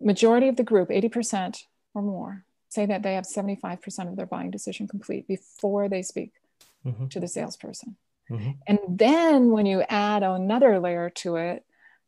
[0.00, 1.58] majority of the group, 80%
[1.94, 6.32] or more, say that they have 75% of their buying decision complete before they speak
[6.84, 7.08] mm-hmm.
[7.08, 7.96] to the salesperson.
[8.30, 8.50] Mm-hmm.
[8.66, 11.64] And then when you add another layer to it,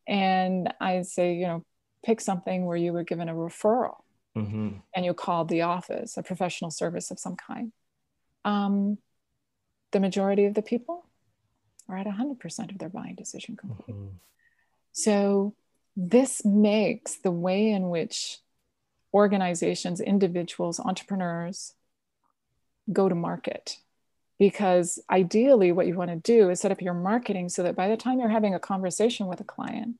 [0.06, 1.64] and I say, you know,
[2.04, 3.96] pick something where you were given a referral
[4.36, 4.70] mm-hmm.
[4.94, 7.72] and you called the office, a professional service of some kind.
[8.44, 8.98] Um,
[9.92, 11.04] the majority of the people
[11.88, 13.96] are at 100% of their buying decision complete.
[13.96, 14.16] Mm-hmm.
[14.92, 15.54] So
[15.96, 18.38] this makes the way in which
[19.12, 21.74] organizations, individuals, entrepreneurs
[22.92, 23.78] go to market
[24.38, 27.88] because ideally what you want to do is set up your marketing so that by
[27.88, 29.96] the time you're having a conversation with a client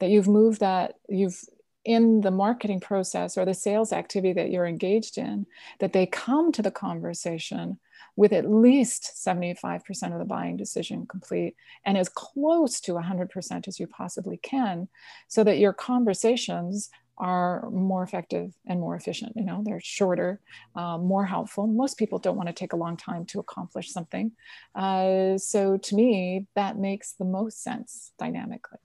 [0.00, 1.40] that you've moved that you've
[1.84, 5.46] in the marketing process or the sales activity that you're engaged in
[5.78, 7.78] that they come to the conversation
[8.16, 11.54] with at least 75% of the buying decision complete
[11.86, 14.88] and as close to 100% as you possibly can
[15.28, 19.32] so that your conversations are more effective and more efficient.
[19.36, 20.40] You know, they're shorter,
[20.74, 21.66] uh, more helpful.
[21.66, 24.32] Most people don't want to take a long time to accomplish something.
[24.74, 28.78] Uh, so to me, that makes the most sense dynamically.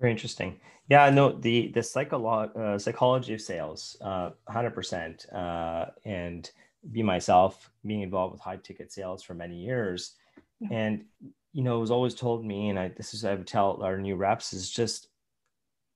[0.00, 0.58] Very interesting.
[0.88, 5.26] Yeah, no, the the psycholo- uh, psychology of sales, uh, hundred percent.
[5.32, 6.50] Uh, and
[6.92, 10.16] be myself, being involved with high ticket sales for many years,
[10.60, 10.68] yeah.
[10.70, 11.04] and
[11.54, 13.96] you know, it was always told me, and I this is I would tell our
[13.96, 15.08] new reps is just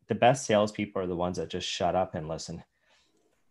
[0.09, 2.63] the best salespeople are the ones that just shut up and listen.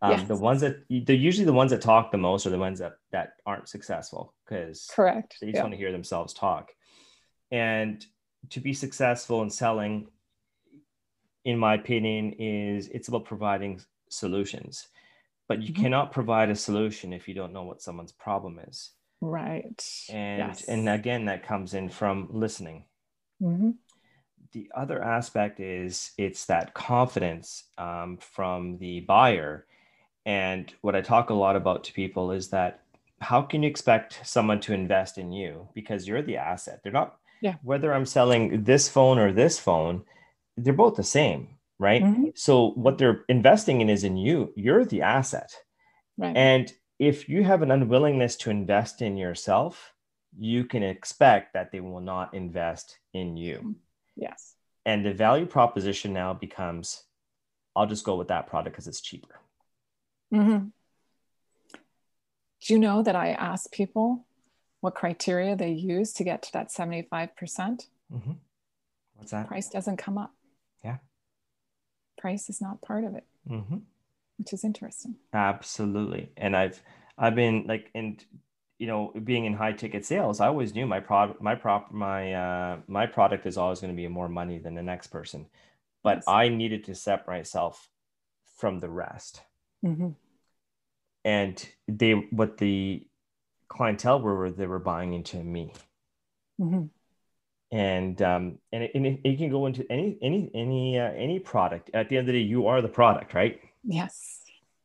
[0.01, 0.27] Um, yes.
[0.27, 2.97] The ones that they're usually the ones that talk the most are the ones that
[3.11, 5.63] that aren't successful because correct they just yeah.
[5.63, 6.71] want to hear themselves talk.
[7.49, 8.05] And
[8.51, 10.07] to be successful in selling,
[11.45, 14.87] in my opinion, is it's about providing solutions.
[15.47, 15.83] But you mm-hmm.
[15.83, 18.91] cannot provide a solution if you don't know what someone's problem is.
[19.21, 19.83] Right.
[20.09, 20.65] And yes.
[20.65, 22.85] and again, that comes in from listening.
[23.41, 23.71] Mm-hmm
[24.57, 29.67] the other aspect is it's that confidence um, from the buyer.
[30.25, 32.81] And what I talk a lot about to people is that
[33.21, 36.79] how can you expect someone to invest in you because you're the asset?
[36.81, 37.55] They're not, yeah.
[37.61, 40.03] whether I'm selling this phone or this phone,
[40.55, 42.03] they're both the same, right?
[42.03, 42.29] Mm-hmm.
[42.33, 44.53] So what they're investing in is in you.
[44.55, 45.51] You're the asset.
[46.17, 46.35] Right.
[46.35, 49.93] And if you have an unwillingness to invest in yourself,
[50.35, 53.75] you can expect that they will not invest in you.
[54.17, 54.23] Mm-hmm.
[54.23, 54.55] Yes.
[54.85, 57.03] And the value proposition now becomes
[57.75, 59.39] I'll just go with that product because it's cheaper.
[60.33, 60.67] Mm-hmm.
[62.61, 64.25] Do you know that I ask people
[64.81, 67.35] what criteria they use to get to that 75%?
[67.35, 68.31] percent mm hmm
[69.15, 69.47] What's that?
[69.47, 70.31] Price doesn't come up.
[70.83, 70.97] Yeah.
[72.19, 73.77] Price is not part of it, mm-hmm.
[74.37, 75.15] which is interesting.
[75.33, 76.29] Absolutely.
[76.37, 76.79] And I've,
[77.17, 78.23] I've been like, and
[78.79, 82.33] you know, being in high ticket sales, I always knew my product, my prop, my
[82.33, 85.47] uh, my product is always going to be more money than the next person,
[86.03, 86.25] but yes.
[86.27, 87.89] I needed to separate myself
[88.57, 89.41] from the rest.
[89.83, 90.09] Mm-hmm.
[91.25, 93.05] And they, what the
[93.67, 95.73] clientele were, they were buying into me.
[96.59, 96.85] Mm-hmm.
[97.75, 101.39] And um, and it, and it, it, can go into any any any uh, any
[101.39, 101.89] product.
[101.93, 103.59] At the end of the day, you are the product, right?
[103.83, 104.43] Yes.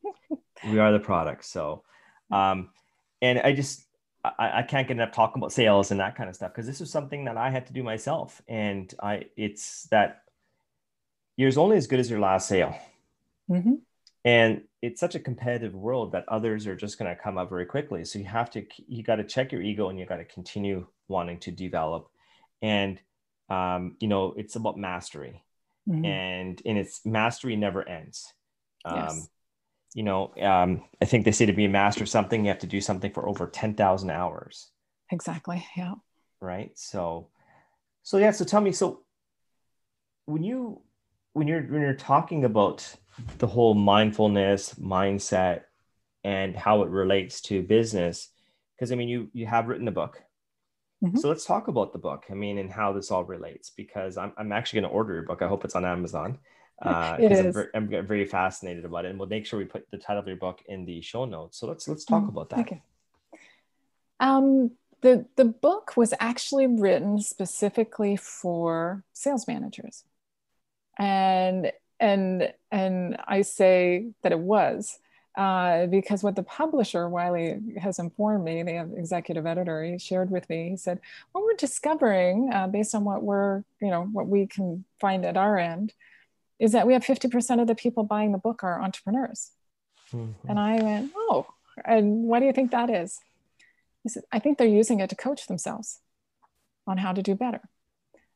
[0.67, 1.45] we are the product.
[1.45, 1.83] So.
[2.31, 2.69] Um,
[3.23, 3.85] and I just
[4.23, 6.81] I, I, can't get enough talking about sales and that kind of stuff because this
[6.81, 10.23] is something that I had to do myself, and I it's that
[11.35, 12.77] you're only as good as your last sale,
[13.49, 13.75] mm-hmm.
[14.23, 17.65] and it's such a competitive world that others are just going to come up very
[17.65, 18.03] quickly.
[18.05, 20.85] So you have to you got to check your ego and you got to continue
[21.07, 22.09] wanting to develop,
[22.61, 22.99] and
[23.49, 25.43] um, you know it's about mastery,
[25.89, 26.05] mm-hmm.
[26.05, 28.33] and and it's mastery never ends.
[28.85, 29.29] Um, yes
[29.93, 32.59] you know, um, I think they say to be a master of something, you have
[32.59, 34.69] to do something for over 10,000 hours.
[35.11, 35.65] Exactly.
[35.77, 35.95] Yeah.
[36.41, 36.71] Right.
[36.75, 37.29] So,
[38.01, 38.31] so yeah.
[38.31, 39.03] So tell me, so
[40.25, 40.81] when you,
[41.33, 42.95] when you're, when you're talking about
[43.37, 45.61] the whole mindfulness mindset
[46.23, 48.29] and how it relates to business,
[48.75, 50.23] because I mean, you, you have written a book
[51.03, 51.17] Mm-hmm.
[51.17, 52.25] So let's talk about the book.
[52.31, 55.23] I mean, and how this all relates because I'm, I'm actually going to order your
[55.23, 55.41] book.
[55.41, 56.39] I hope it's on Amazon.
[56.81, 57.39] Uh, it is.
[57.39, 60.21] I'm very, I'm very, fascinated about it, and we'll make sure we put the title
[60.21, 61.57] of your book in the show notes.
[61.57, 62.29] So let's let's talk mm-hmm.
[62.29, 62.59] about that.
[62.59, 62.81] Okay.
[64.19, 64.71] Um,
[65.01, 70.03] the the book was actually written specifically for sales managers,
[70.97, 74.99] and and and I say that it was
[75.35, 80.47] uh, because what the publisher Wiley has informed me, the executive editor, he shared with
[80.49, 80.69] me.
[80.69, 80.99] He said,
[81.31, 85.37] "What we're discovering, uh, based on what we're, you know, what we can find at
[85.37, 85.93] our end,
[86.63, 89.51] is that we have 50% of the people buying the book are entrepreneurs."
[90.13, 90.47] Mm-hmm.
[90.49, 91.45] And I went, "Oh,
[91.83, 93.19] and why do you think that is?"
[94.03, 95.99] He said, "I think they're using it to coach themselves
[96.87, 97.61] on how to do better."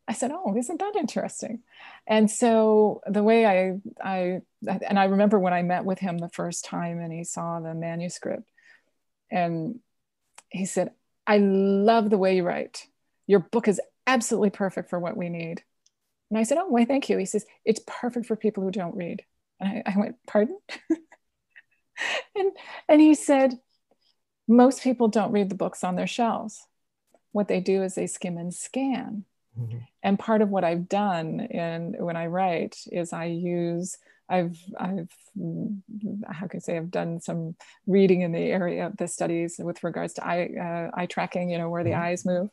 [0.09, 1.63] I said, "Oh, isn't that interesting?"
[2.05, 6.29] And so the way I, I, and I remember when I met with him the
[6.29, 8.49] first time, and he saw the manuscript,
[9.31, 9.79] and
[10.49, 10.91] he said,
[11.25, 12.87] "I love the way you write.
[13.25, 15.63] Your book is absolutely perfect for what we need."
[16.29, 18.95] And I said, "Oh, why, thank you." He says, "It's perfect for people who don't
[18.95, 19.23] read."
[19.59, 20.59] And I, I went, "Pardon?"
[22.35, 22.51] and
[22.87, 23.59] and he said,
[24.47, 26.65] "Most people don't read the books on their shelves.
[27.31, 29.25] What they do is they skim and scan."
[29.59, 29.77] Mm-hmm.
[30.03, 33.97] And part of what I've done in when I write is I use
[34.29, 35.09] I've I've
[36.27, 37.55] how can I say I've done some
[37.85, 41.57] reading in the area of the studies with regards to eye uh, eye tracking, you
[41.57, 42.01] know, where the mm-hmm.
[42.01, 42.49] eyes move,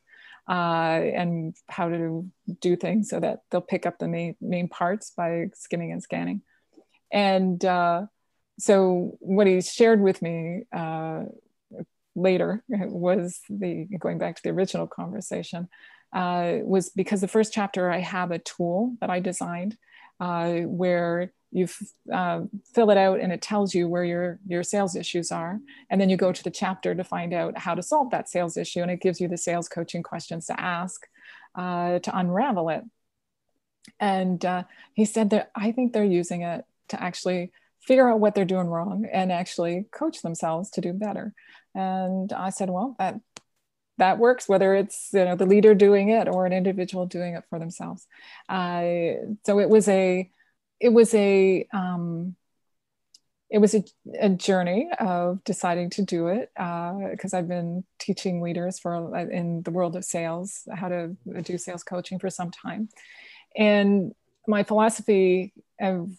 [0.49, 2.29] uh, and how to
[2.61, 6.43] do things so that they'll pick up the main main parts by skimming and scanning.
[7.13, 8.07] And uh,
[8.59, 11.25] so what he shared with me uh,
[12.15, 15.69] later was the going back to the original conversation
[16.13, 19.77] uh, was because the first chapter I have a tool that I designed
[20.21, 21.69] uh, where you
[22.13, 22.41] uh,
[22.75, 25.61] fill it out and it tells you where your your sales issues are.
[25.89, 28.57] And then you go to the chapter to find out how to solve that sales
[28.57, 31.07] issue and it gives you the sales coaching questions to ask
[31.55, 32.83] uh, to unravel it.
[34.01, 38.35] And uh, he said that i think they're using it to actually figure out what
[38.35, 41.35] they're doing wrong and actually coach themselves to do better.
[41.75, 43.21] And i said well that
[43.99, 47.45] that works whether it's you know the leader doing it or an individual doing it
[47.49, 48.09] for themselves.
[48.49, 50.29] Uh, so it was a
[50.81, 52.37] it was a um,
[53.51, 53.85] it was a,
[54.19, 59.63] a, journey of deciding to do it because uh, I've been teaching leaders for in
[59.63, 62.89] the world of sales how to do sales coaching for some time,
[63.57, 64.13] and
[64.47, 66.11] my philosophy of,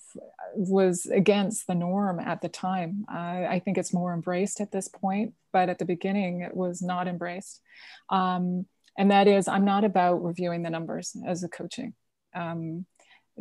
[0.56, 3.06] was against the norm at the time.
[3.08, 6.82] I, I, think it's more embraced at this point, but at the beginning it was
[6.82, 7.62] not embraced.
[8.10, 8.66] Um,
[8.98, 11.94] and that is, I'm not about reviewing the numbers as a coaching.
[12.34, 12.86] Um,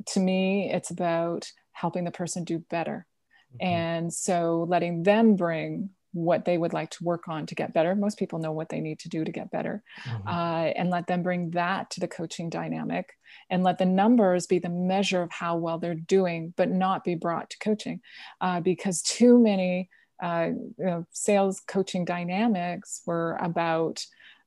[0.08, 3.06] to me, it's about helping the person do better.
[3.54, 3.66] Mm-hmm.
[3.66, 7.94] And so letting them bring what they would like to work on to get better.
[7.94, 10.28] Most people know what they need to do to get better, mm-hmm.
[10.28, 13.10] uh, and let them bring that to the coaching dynamic
[13.50, 17.16] and let the numbers be the measure of how well they're doing, but not be
[17.16, 18.00] brought to coaching
[18.40, 19.90] uh, because too many
[20.22, 24.04] uh, you know, sales coaching dynamics were about.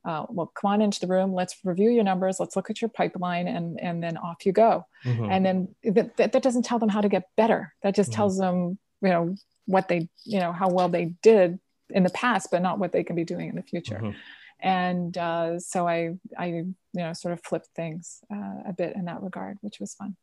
[0.08, 1.34] Uh, well, come on into the room.
[1.34, 2.39] Let's review your numbers.
[2.39, 4.86] Let's look at your pipeline, and and then off you go.
[5.03, 5.32] Mm-hmm.
[5.32, 7.74] And then that, that doesn't tell them how to get better.
[7.84, 8.16] That just mm-hmm.
[8.16, 9.36] tells them, you know,
[9.68, 13.03] what they you know how well they did in the past but not what they
[13.03, 14.68] can be doing in the future mm-hmm.
[14.68, 19.05] and uh, so i i you know sort of flipped things uh, a bit in
[19.05, 20.16] that regard which was fun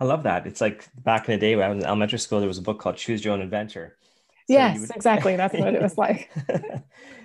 [0.00, 2.38] i love that it's like back in the day when i was in elementary school
[2.38, 3.96] there was a book called choose your own adventure
[4.48, 4.96] so yes would...
[4.96, 6.30] exactly that's what it was like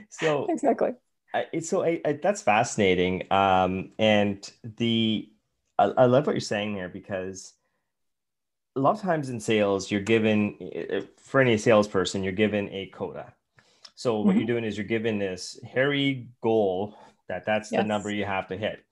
[0.10, 0.91] so exactly
[1.34, 5.29] I, it's so I, I, that's fascinating um, and the
[5.79, 7.53] I, I love what you're saying there because
[8.75, 10.57] a lot of times in sales, you're given
[11.17, 13.34] for any salesperson, you're given a quota.
[13.95, 14.39] So what mm-hmm.
[14.39, 17.81] you're doing is you're given this hairy goal that that's yes.
[17.81, 18.84] the number you have to hit.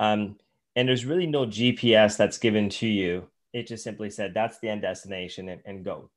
[0.00, 0.36] Um,
[0.74, 3.28] and there's really no GPS that's given to you.
[3.52, 6.10] It just simply said that's the end destination and, and go.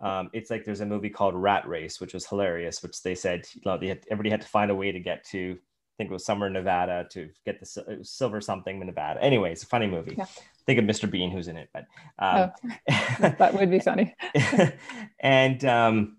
[0.00, 3.46] Um, it's like there's a movie called Rat Race, which was hilarious, which they said
[3.54, 6.10] you know, they had, everybody had to find a way to get to I think
[6.10, 9.22] it was somewhere in Nevada to get the silver something in Nevada.
[9.22, 10.14] Anyway, it's a funny movie.
[10.16, 10.24] Yeah.
[10.64, 11.10] Think of Mr.
[11.10, 11.84] Bean who's in it, but
[12.18, 12.70] um, oh,
[13.38, 14.14] that would be funny.
[15.20, 16.16] and um,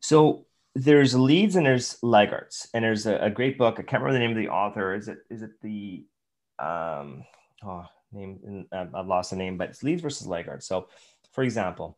[0.00, 3.76] so there's leads and there's laggards, and there's a, a, great book.
[3.78, 4.94] I can't remember the name of the author.
[4.94, 6.04] Is it is it the
[6.58, 7.24] um,
[7.64, 8.66] oh name?
[8.72, 10.66] I've lost the name, but it's leads versus laggards.
[10.66, 10.88] So,
[11.32, 11.96] for example,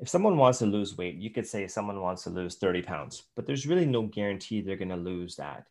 [0.00, 3.24] if someone wants to lose weight, you could say someone wants to lose 30 pounds,
[3.34, 5.66] but there's really no guarantee they're going to lose that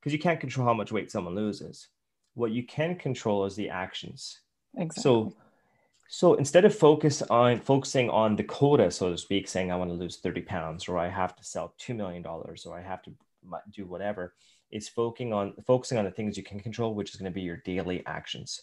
[0.00, 1.88] because you can't control how much weight someone loses.
[2.34, 4.40] What you can control is the actions.
[4.76, 5.02] Exactly.
[5.02, 5.34] So,
[6.08, 9.90] so instead of focus on focusing on the quota, so to speak, saying I want
[9.90, 13.12] to lose 30 pounds, or I have to sell $2 million, or I have to
[13.72, 14.34] do whatever.
[14.70, 17.42] It's focusing on focusing on the things you can control, which is going to be
[17.42, 18.62] your daily actions.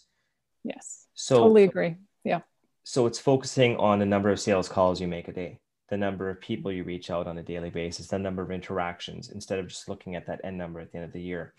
[0.63, 1.07] Yes.
[1.13, 1.97] So totally agree.
[2.23, 2.41] Yeah.
[2.83, 5.59] So it's focusing on the number of sales calls you make a day,
[5.89, 9.29] the number of people you reach out on a daily basis, the number of interactions,
[9.29, 11.53] instead of just looking at that end number at the end of the year.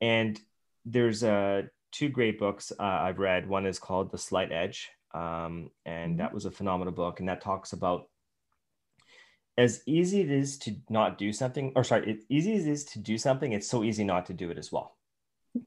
[0.00, 0.40] And
[0.84, 3.48] there's uh, two great books uh, I've read.
[3.48, 6.18] One is called The Slight Edge, um, and mm-hmm.
[6.20, 8.08] that was a phenomenal book, and that talks about
[9.58, 12.84] as easy it is to not do something, or sorry, as easy as it is
[12.84, 14.96] to do something, it's so easy not to do it as well,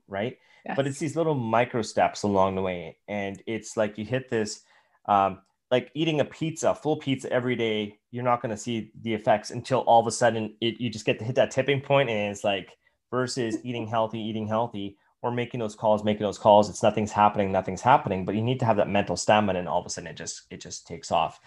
[0.08, 0.38] right?
[0.66, 0.78] Yes.
[0.78, 4.62] But it's these little micro steps along the way, and it's like you hit this,
[5.06, 5.40] um,
[5.70, 7.98] like eating a pizza, full pizza every day.
[8.12, 11.06] You're not going to see the effects until all of a sudden it, you just
[11.06, 12.78] get to hit that tipping point, and it's like
[13.10, 16.70] versus eating healthy, eating healthy, or making those calls, making those calls.
[16.70, 19.80] It's nothing's happening, nothing's happening, but you need to have that mental stamina, and all
[19.80, 21.40] of a sudden it just it just takes off.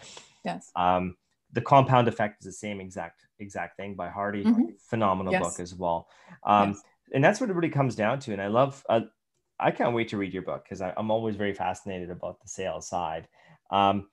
[0.44, 0.70] Yes.
[0.76, 1.16] Um,
[1.54, 4.64] the compound effect is the same exact exact thing by Hardy mm-hmm.
[4.78, 5.42] phenomenal yes.
[5.42, 6.08] book as well
[6.44, 6.82] um, yes.
[7.12, 9.00] and that's what it really comes down to and i love uh,
[9.58, 12.86] i can't wait to read your book because i'm always very fascinated about the sales
[12.86, 13.26] side
[13.70, 14.08] um,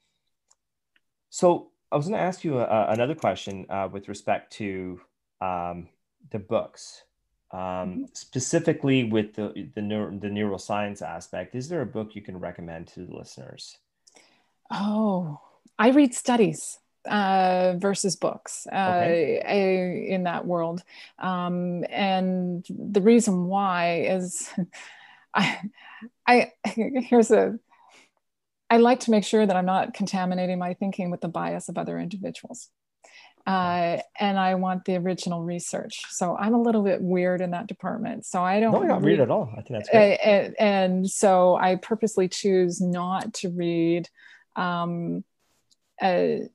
[1.29, 4.99] so i was going to ask you a, a, another question uh, with respect to
[5.41, 5.87] um,
[6.31, 7.03] the books
[7.51, 8.03] um, mm-hmm.
[8.13, 12.87] specifically with the the, neuro, the neuroscience aspect is there a book you can recommend
[12.87, 13.77] to the listeners
[14.71, 15.39] oh
[15.77, 20.07] i read studies uh, versus books uh, okay.
[20.09, 20.83] in that world.
[21.19, 24.49] Um, and the reason why is
[25.33, 25.61] I,
[26.27, 27.57] I, here's a,
[28.71, 31.77] I like to make sure that I'm not contaminating my thinking with the bias of
[31.77, 32.69] other individuals.
[33.45, 36.03] Uh, and I want the original research.
[36.09, 38.25] So I'm a little bit weird in that department.
[38.25, 39.51] So I don't no, not read, read at all.
[39.51, 40.17] I think that's great.
[40.23, 44.07] And, and, so I purposely choose not to read
[44.55, 45.25] um,
[46.01, 46.47] uh,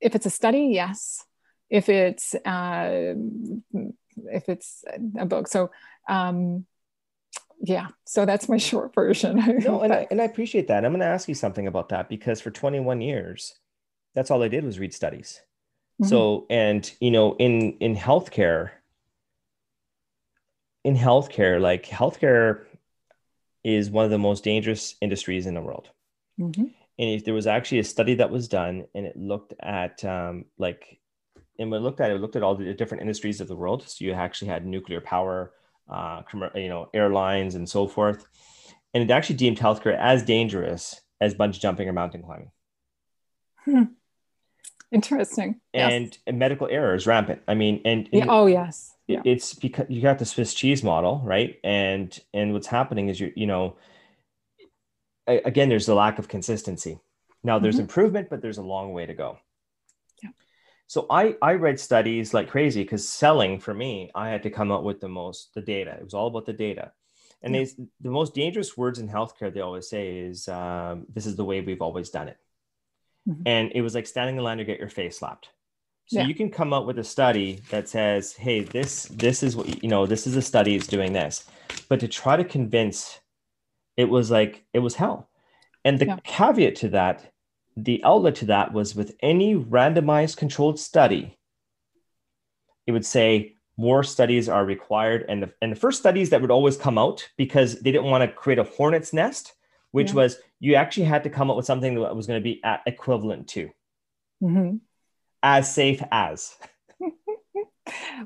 [0.00, 1.24] if it's a study, yes.
[1.70, 3.14] If it's uh,
[4.14, 4.84] if it's
[5.16, 5.70] a book, so
[6.06, 6.66] um,
[7.62, 7.88] yeah.
[8.04, 9.36] So that's my short version.
[9.64, 10.84] no, and I, and I appreciate that.
[10.84, 13.54] I'm going to ask you something about that because for 21 years,
[14.14, 15.40] that's all I did was read studies.
[16.00, 16.08] Mm-hmm.
[16.08, 18.70] So, and you know, in in healthcare,
[20.84, 22.64] in healthcare, like healthcare
[23.64, 25.90] is one of the most dangerous industries in the world.
[26.38, 26.64] Mm-hmm
[26.98, 30.44] and if there was actually a study that was done and it looked at um,
[30.58, 30.98] like
[31.58, 33.56] and when it looked at it, it looked at all the different industries of the
[33.56, 35.52] world so you actually had nuclear power
[35.92, 36.22] uh,
[36.54, 38.24] you know airlines and so forth
[38.94, 42.50] and it actually deemed healthcare as dangerous as bungee jumping or mountain climbing
[43.64, 43.84] hmm.
[44.90, 46.18] interesting and, yes.
[46.26, 48.26] and medical error is rampant i mean and, and yeah.
[48.28, 49.20] oh yes yeah.
[49.24, 53.32] it's because you got the swiss cheese model right and and what's happening is you
[53.36, 53.76] you know
[55.26, 56.98] again, there's a lack of consistency.
[57.42, 57.82] Now there's mm-hmm.
[57.82, 59.38] improvement, but there's a long way to go.
[60.92, 64.70] So I I read studies like crazy because selling for me, I had to come
[64.70, 65.92] up with the most the data.
[65.92, 66.92] It was all about the data.
[67.40, 67.64] And yeah.
[67.64, 71.46] they, the most dangerous words in healthcare they always say is um, this is the
[71.46, 72.36] way we've always done it.
[73.26, 73.42] Mm-hmm.
[73.46, 75.48] And it was like standing in line to get your face slapped.
[76.08, 76.26] So yeah.
[76.26, 79.88] you can come up with a study that says, "Hey, this this is what you
[79.88, 80.04] know.
[80.04, 80.76] This is a study.
[80.76, 81.46] It's doing this,"
[81.88, 83.18] but to try to convince
[83.96, 85.30] it was like it was hell.
[85.86, 86.18] And the yeah.
[86.22, 87.31] caveat to that,
[87.76, 91.38] the outlet to that was with any randomized controlled study,
[92.86, 95.24] it would say more studies are required.
[95.28, 98.22] And the, and the first studies that would always come out because they didn't want
[98.22, 99.54] to create a hornet's nest,
[99.90, 100.14] which yeah.
[100.14, 102.82] was you actually had to come up with something that was going to be at
[102.86, 103.70] equivalent to,
[104.42, 104.76] mm-hmm.
[105.42, 106.54] as safe as.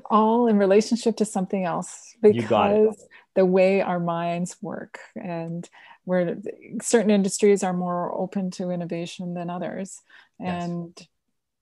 [0.09, 2.95] All in relationship to something else because
[3.35, 5.67] the way our minds work and
[6.05, 6.37] where
[6.81, 10.01] certain industries are more open to innovation than others
[10.39, 11.07] and yes.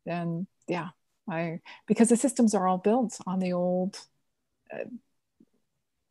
[0.05, 0.89] and yeah
[1.29, 3.99] i because the systems are all built on the old
[4.71, 4.85] uh,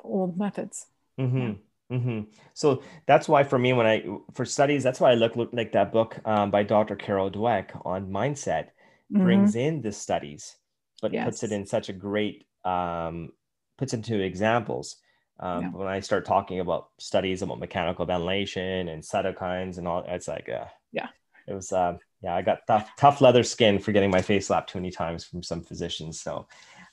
[0.03, 0.87] old methods
[1.19, 1.39] mm-hmm.
[1.39, 1.55] Yeah.
[1.93, 2.21] Mm-hmm.
[2.55, 5.73] So that's why for me, when I for studies, that's why I look, look like
[5.73, 6.97] that book um, by Dr.
[6.97, 8.69] Carol Dweck on mindset
[9.13, 9.23] mm-hmm.
[9.23, 10.57] brings in the studies,
[11.03, 11.25] but yes.
[11.25, 13.33] puts it in such a great um,
[13.77, 14.97] puts into examples
[15.41, 15.71] um, yeah.
[15.71, 20.49] When I start talking about studies about mechanical ventilation and cytokines and all, it's like,
[20.49, 21.09] uh, yeah,
[21.49, 24.71] it was, uh, yeah, I got tough, tough leather skin for getting my face slapped
[24.71, 26.21] too many times from some physicians.
[26.21, 26.47] So,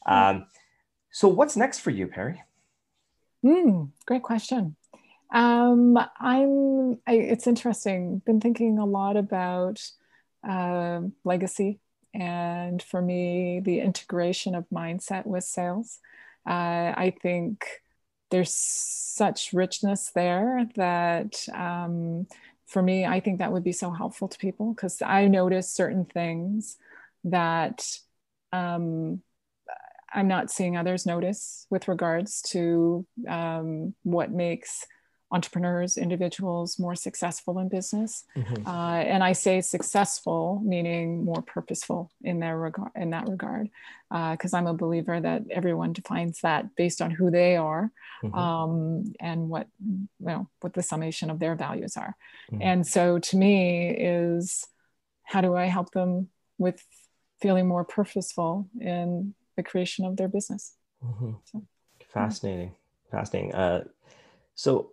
[0.07, 0.47] um,
[1.11, 2.41] so what's next for you, Peri?
[3.45, 4.75] Mm, great question.
[5.33, 8.23] Um, I'm, I, it's interesting.
[8.25, 9.87] Been thinking a lot about
[10.47, 11.79] uh, legacy
[12.13, 15.99] and for me, the integration of mindset with sales.
[16.47, 17.65] Uh, I think
[18.31, 22.27] there's such richness there that um,
[22.67, 26.05] for me, I think that would be so helpful to people because I notice certain
[26.05, 26.77] things
[27.25, 27.85] that
[28.53, 29.21] um,
[30.13, 34.85] I'm not seeing others notice with regards to um, what makes
[35.31, 38.25] entrepreneurs, individuals more successful in business.
[38.35, 38.67] Mm-hmm.
[38.67, 43.69] Uh, and I say successful, meaning more purposeful in their regard, in that regard,
[44.09, 47.91] because uh, I'm a believer that everyone defines that based on who they are
[48.23, 48.37] mm-hmm.
[48.37, 52.15] um, and what you know what the summation of their values are.
[52.51, 52.61] Mm-hmm.
[52.61, 54.67] And so, to me, is
[55.23, 56.27] how do I help them
[56.57, 56.83] with
[57.41, 60.73] feeling more purposeful in the creation of their business?
[61.03, 61.31] Mm-hmm.
[61.45, 61.63] So,
[62.13, 62.75] Fascinating,
[63.09, 63.53] fascinating.
[63.53, 63.85] Uh,
[64.55, 64.91] so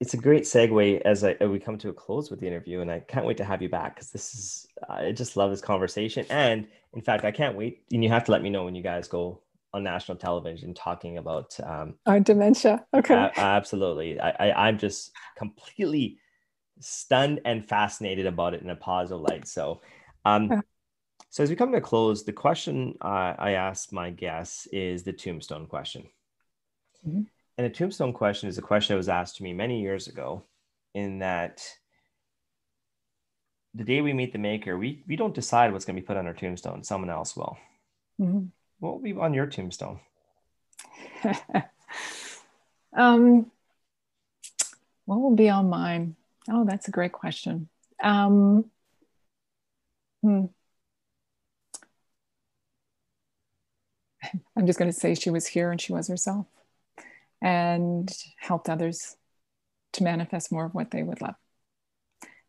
[0.00, 2.90] it's a great segue as I, we come to a close with the interview, and
[2.90, 6.24] I can't wait to have you back because this is I just love this conversation,
[6.30, 7.82] and in fact, I can't wait.
[7.92, 9.42] And you have to let me know when you guys go
[9.72, 12.84] on national television talking about um, our dementia.
[12.94, 14.18] Okay, uh, absolutely.
[14.18, 16.18] I, I I'm just completely
[16.80, 19.46] stunned and fascinated about it in a positive light.
[19.46, 19.82] So,
[20.24, 20.60] um, yeah.
[21.28, 25.02] so as we come to a close, the question uh, I ask my guests is
[25.02, 26.08] the tombstone question.
[27.06, 27.24] Mm-hmm.
[27.60, 30.44] And a tombstone question is a question that was asked to me many years ago,
[30.94, 31.62] in that
[33.74, 36.16] the day we meet the maker, we, we don't decide what's going to be put
[36.16, 37.58] on our tombstone, someone else will.
[38.18, 38.46] Mm-hmm.
[38.78, 40.00] What will be on your tombstone?
[42.96, 43.50] um,
[45.04, 46.16] what will be on mine?
[46.48, 47.68] Oh, that's a great question.
[48.02, 48.70] Um,
[50.22, 50.46] hmm.
[54.56, 56.46] I'm just going to say she was here and she was herself
[57.42, 59.16] and helped others
[59.92, 61.34] to manifest more of what they would love.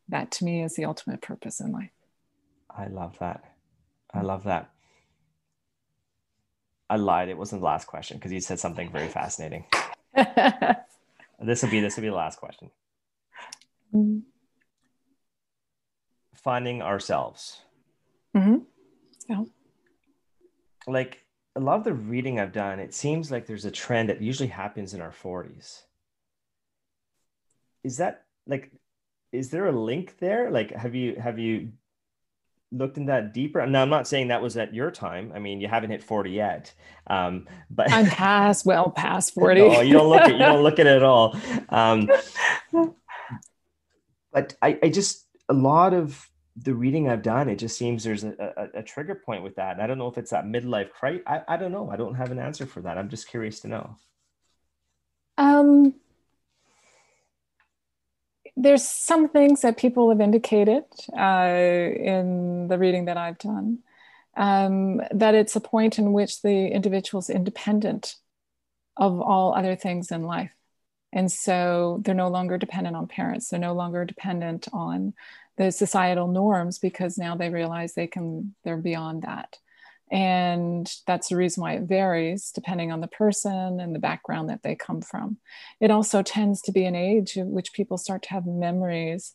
[0.10, 1.92] That to me is the ultimate purpose in life.
[2.70, 3.44] I love that.
[4.14, 4.70] I love that.
[6.90, 7.30] I lied.
[7.30, 9.66] It wasn't the last question because you said something very fascinating.
[10.14, 12.70] this will be this will be the last question.
[13.94, 14.20] Mm-hmm.
[16.36, 17.62] Finding ourselves.
[18.36, 18.58] Mm-hmm.
[19.30, 19.44] Yeah.
[20.86, 21.24] Like
[21.56, 24.50] a lot of the reading I've done, it seems like there's a trend that usually
[24.50, 25.82] happens in our 40s.
[27.84, 28.72] Is that like
[29.32, 30.52] is there a link there?
[30.52, 31.74] Like have you have you
[32.72, 33.66] looked in that deeper?
[33.66, 35.32] Now I'm not saying that was at your time.
[35.36, 36.74] I mean, you haven't hit 40 yet.
[37.08, 39.62] Um, but I'm past well past 40.
[39.62, 41.38] oh, you don't look at you don't look at it at all.
[41.70, 42.10] Um,
[44.34, 48.24] but I, I just a lot of the reading I've done, it just seems there's
[48.24, 49.74] a, a, a trigger point with that.
[49.74, 51.24] And I don't know if it's that midlife crisis.
[51.26, 51.90] I, I don't know.
[51.90, 52.98] I don't have an answer for that.
[52.98, 53.96] I'm just curious to know.
[55.38, 55.96] Um,
[58.58, 60.84] there's some things that people have indicated
[61.18, 63.80] uh, in the reading that I've done
[64.36, 68.16] um, that it's a point in which the individual is independent
[68.98, 70.52] of all other things in life.
[71.14, 73.50] And so they're no longer dependent on parents.
[73.50, 75.14] They're no longer dependent on
[75.58, 79.58] the societal norms because now they realize they can they're beyond that.
[80.12, 84.62] And that's the reason why it varies depending on the person and the background that
[84.62, 85.38] they come from.
[85.80, 89.34] It also tends to be an age in which people start to have memories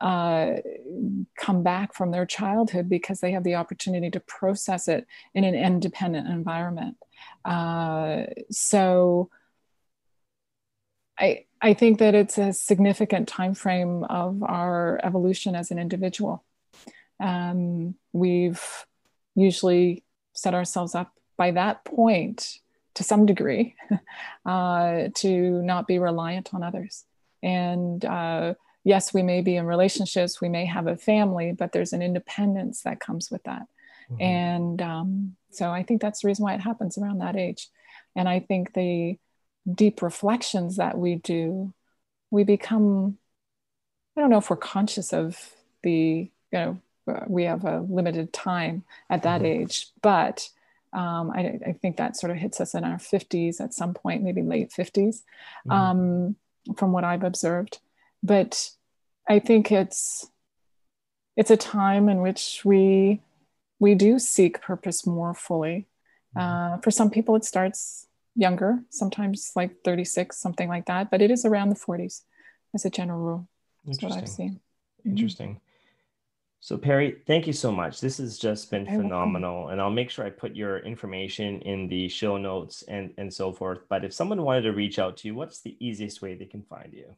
[0.00, 0.54] uh,
[1.36, 5.54] come back from their childhood because they have the opportunity to process it in an
[5.54, 6.96] independent environment.
[7.44, 9.28] Uh, so
[11.18, 16.44] I, I think that it's a significant time frame of our evolution as an individual.
[17.20, 18.62] Um, we've
[19.34, 20.04] usually
[20.34, 22.58] set ourselves up by that point
[22.94, 23.74] to some degree
[24.46, 27.04] uh, to not be reliant on others.
[27.42, 28.54] And uh,
[28.84, 32.82] yes, we may be in relationships, we may have a family, but there's an independence
[32.82, 33.62] that comes with that.
[34.10, 34.22] Mm-hmm.
[34.22, 37.68] And um, so I think that's the reason why it happens around that age.
[38.16, 39.18] And I think the
[39.72, 41.72] deep reflections that we do,
[42.30, 43.18] we become,
[44.16, 45.38] I don't know if we're conscious of
[45.82, 46.80] the, you know,
[47.26, 49.62] we have a limited time at that mm-hmm.
[49.62, 50.48] age, but
[50.92, 54.22] um, I, I, think that sort of hits us in our 50s at some point,
[54.22, 55.22] maybe late 50s,
[55.66, 55.70] mm-hmm.
[55.70, 56.36] um,
[56.76, 57.78] from what I've observed.
[58.22, 58.70] But
[59.28, 60.26] I think it's
[61.36, 63.20] it's a time in which we
[63.78, 65.86] we do seek purpose more fully.
[66.36, 66.74] Mm-hmm.
[66.74, 68.07] Uh, for some people, it starts
[68.38, 72.22] younger, sometimes like 36, something like that, but it is around the 40s
[72.74, 73.48] as a general rule.
[73.84, 74.60] That's what I've seen.
[75.00, 75.10] Mm-hmm.
[75.10, 75.60] Interesting.
[76.60, 78.00] So Peri, thank you so much.
[78.00, 79.68] This has just been phenomenal.
[79.68, 83.52] And I'll make sure I put your information in the show notes and, and so
[83.52, 83.80] forth.
[83.88, 86.62] But if someone wanted to reach out to you, what's the easiest way they can
[86.62, 87.14] find you?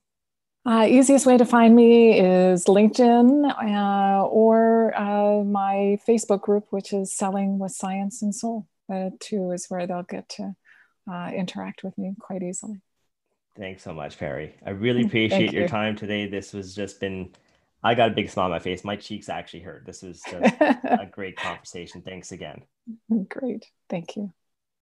[0.66, 6.92] Uh, easiest way to find me is LinkedIn uh, or uh, my Facebook group, which
[6.92, 8.66] is Selling with Science and Soul.
[8.90, 10.54] The two is where they'll get to
[11.10, 12.80] uh, interact with me quite easily.
[13.56, 14.54] Thanks so much, Peri.
[14.64, 16.26] I really appreciate your time today.
[16.26, 17.30] This was just been
[17.82, 18.84] I got a big smile on my face.
[18.84, 19.86] My cheeks actually hurt.
[19.86, 22.02] This was a great conversation.
[22.02, 22.62] Thanks again.
[23.28, 23.66] Great.
[23.88, 24.32] Thank you.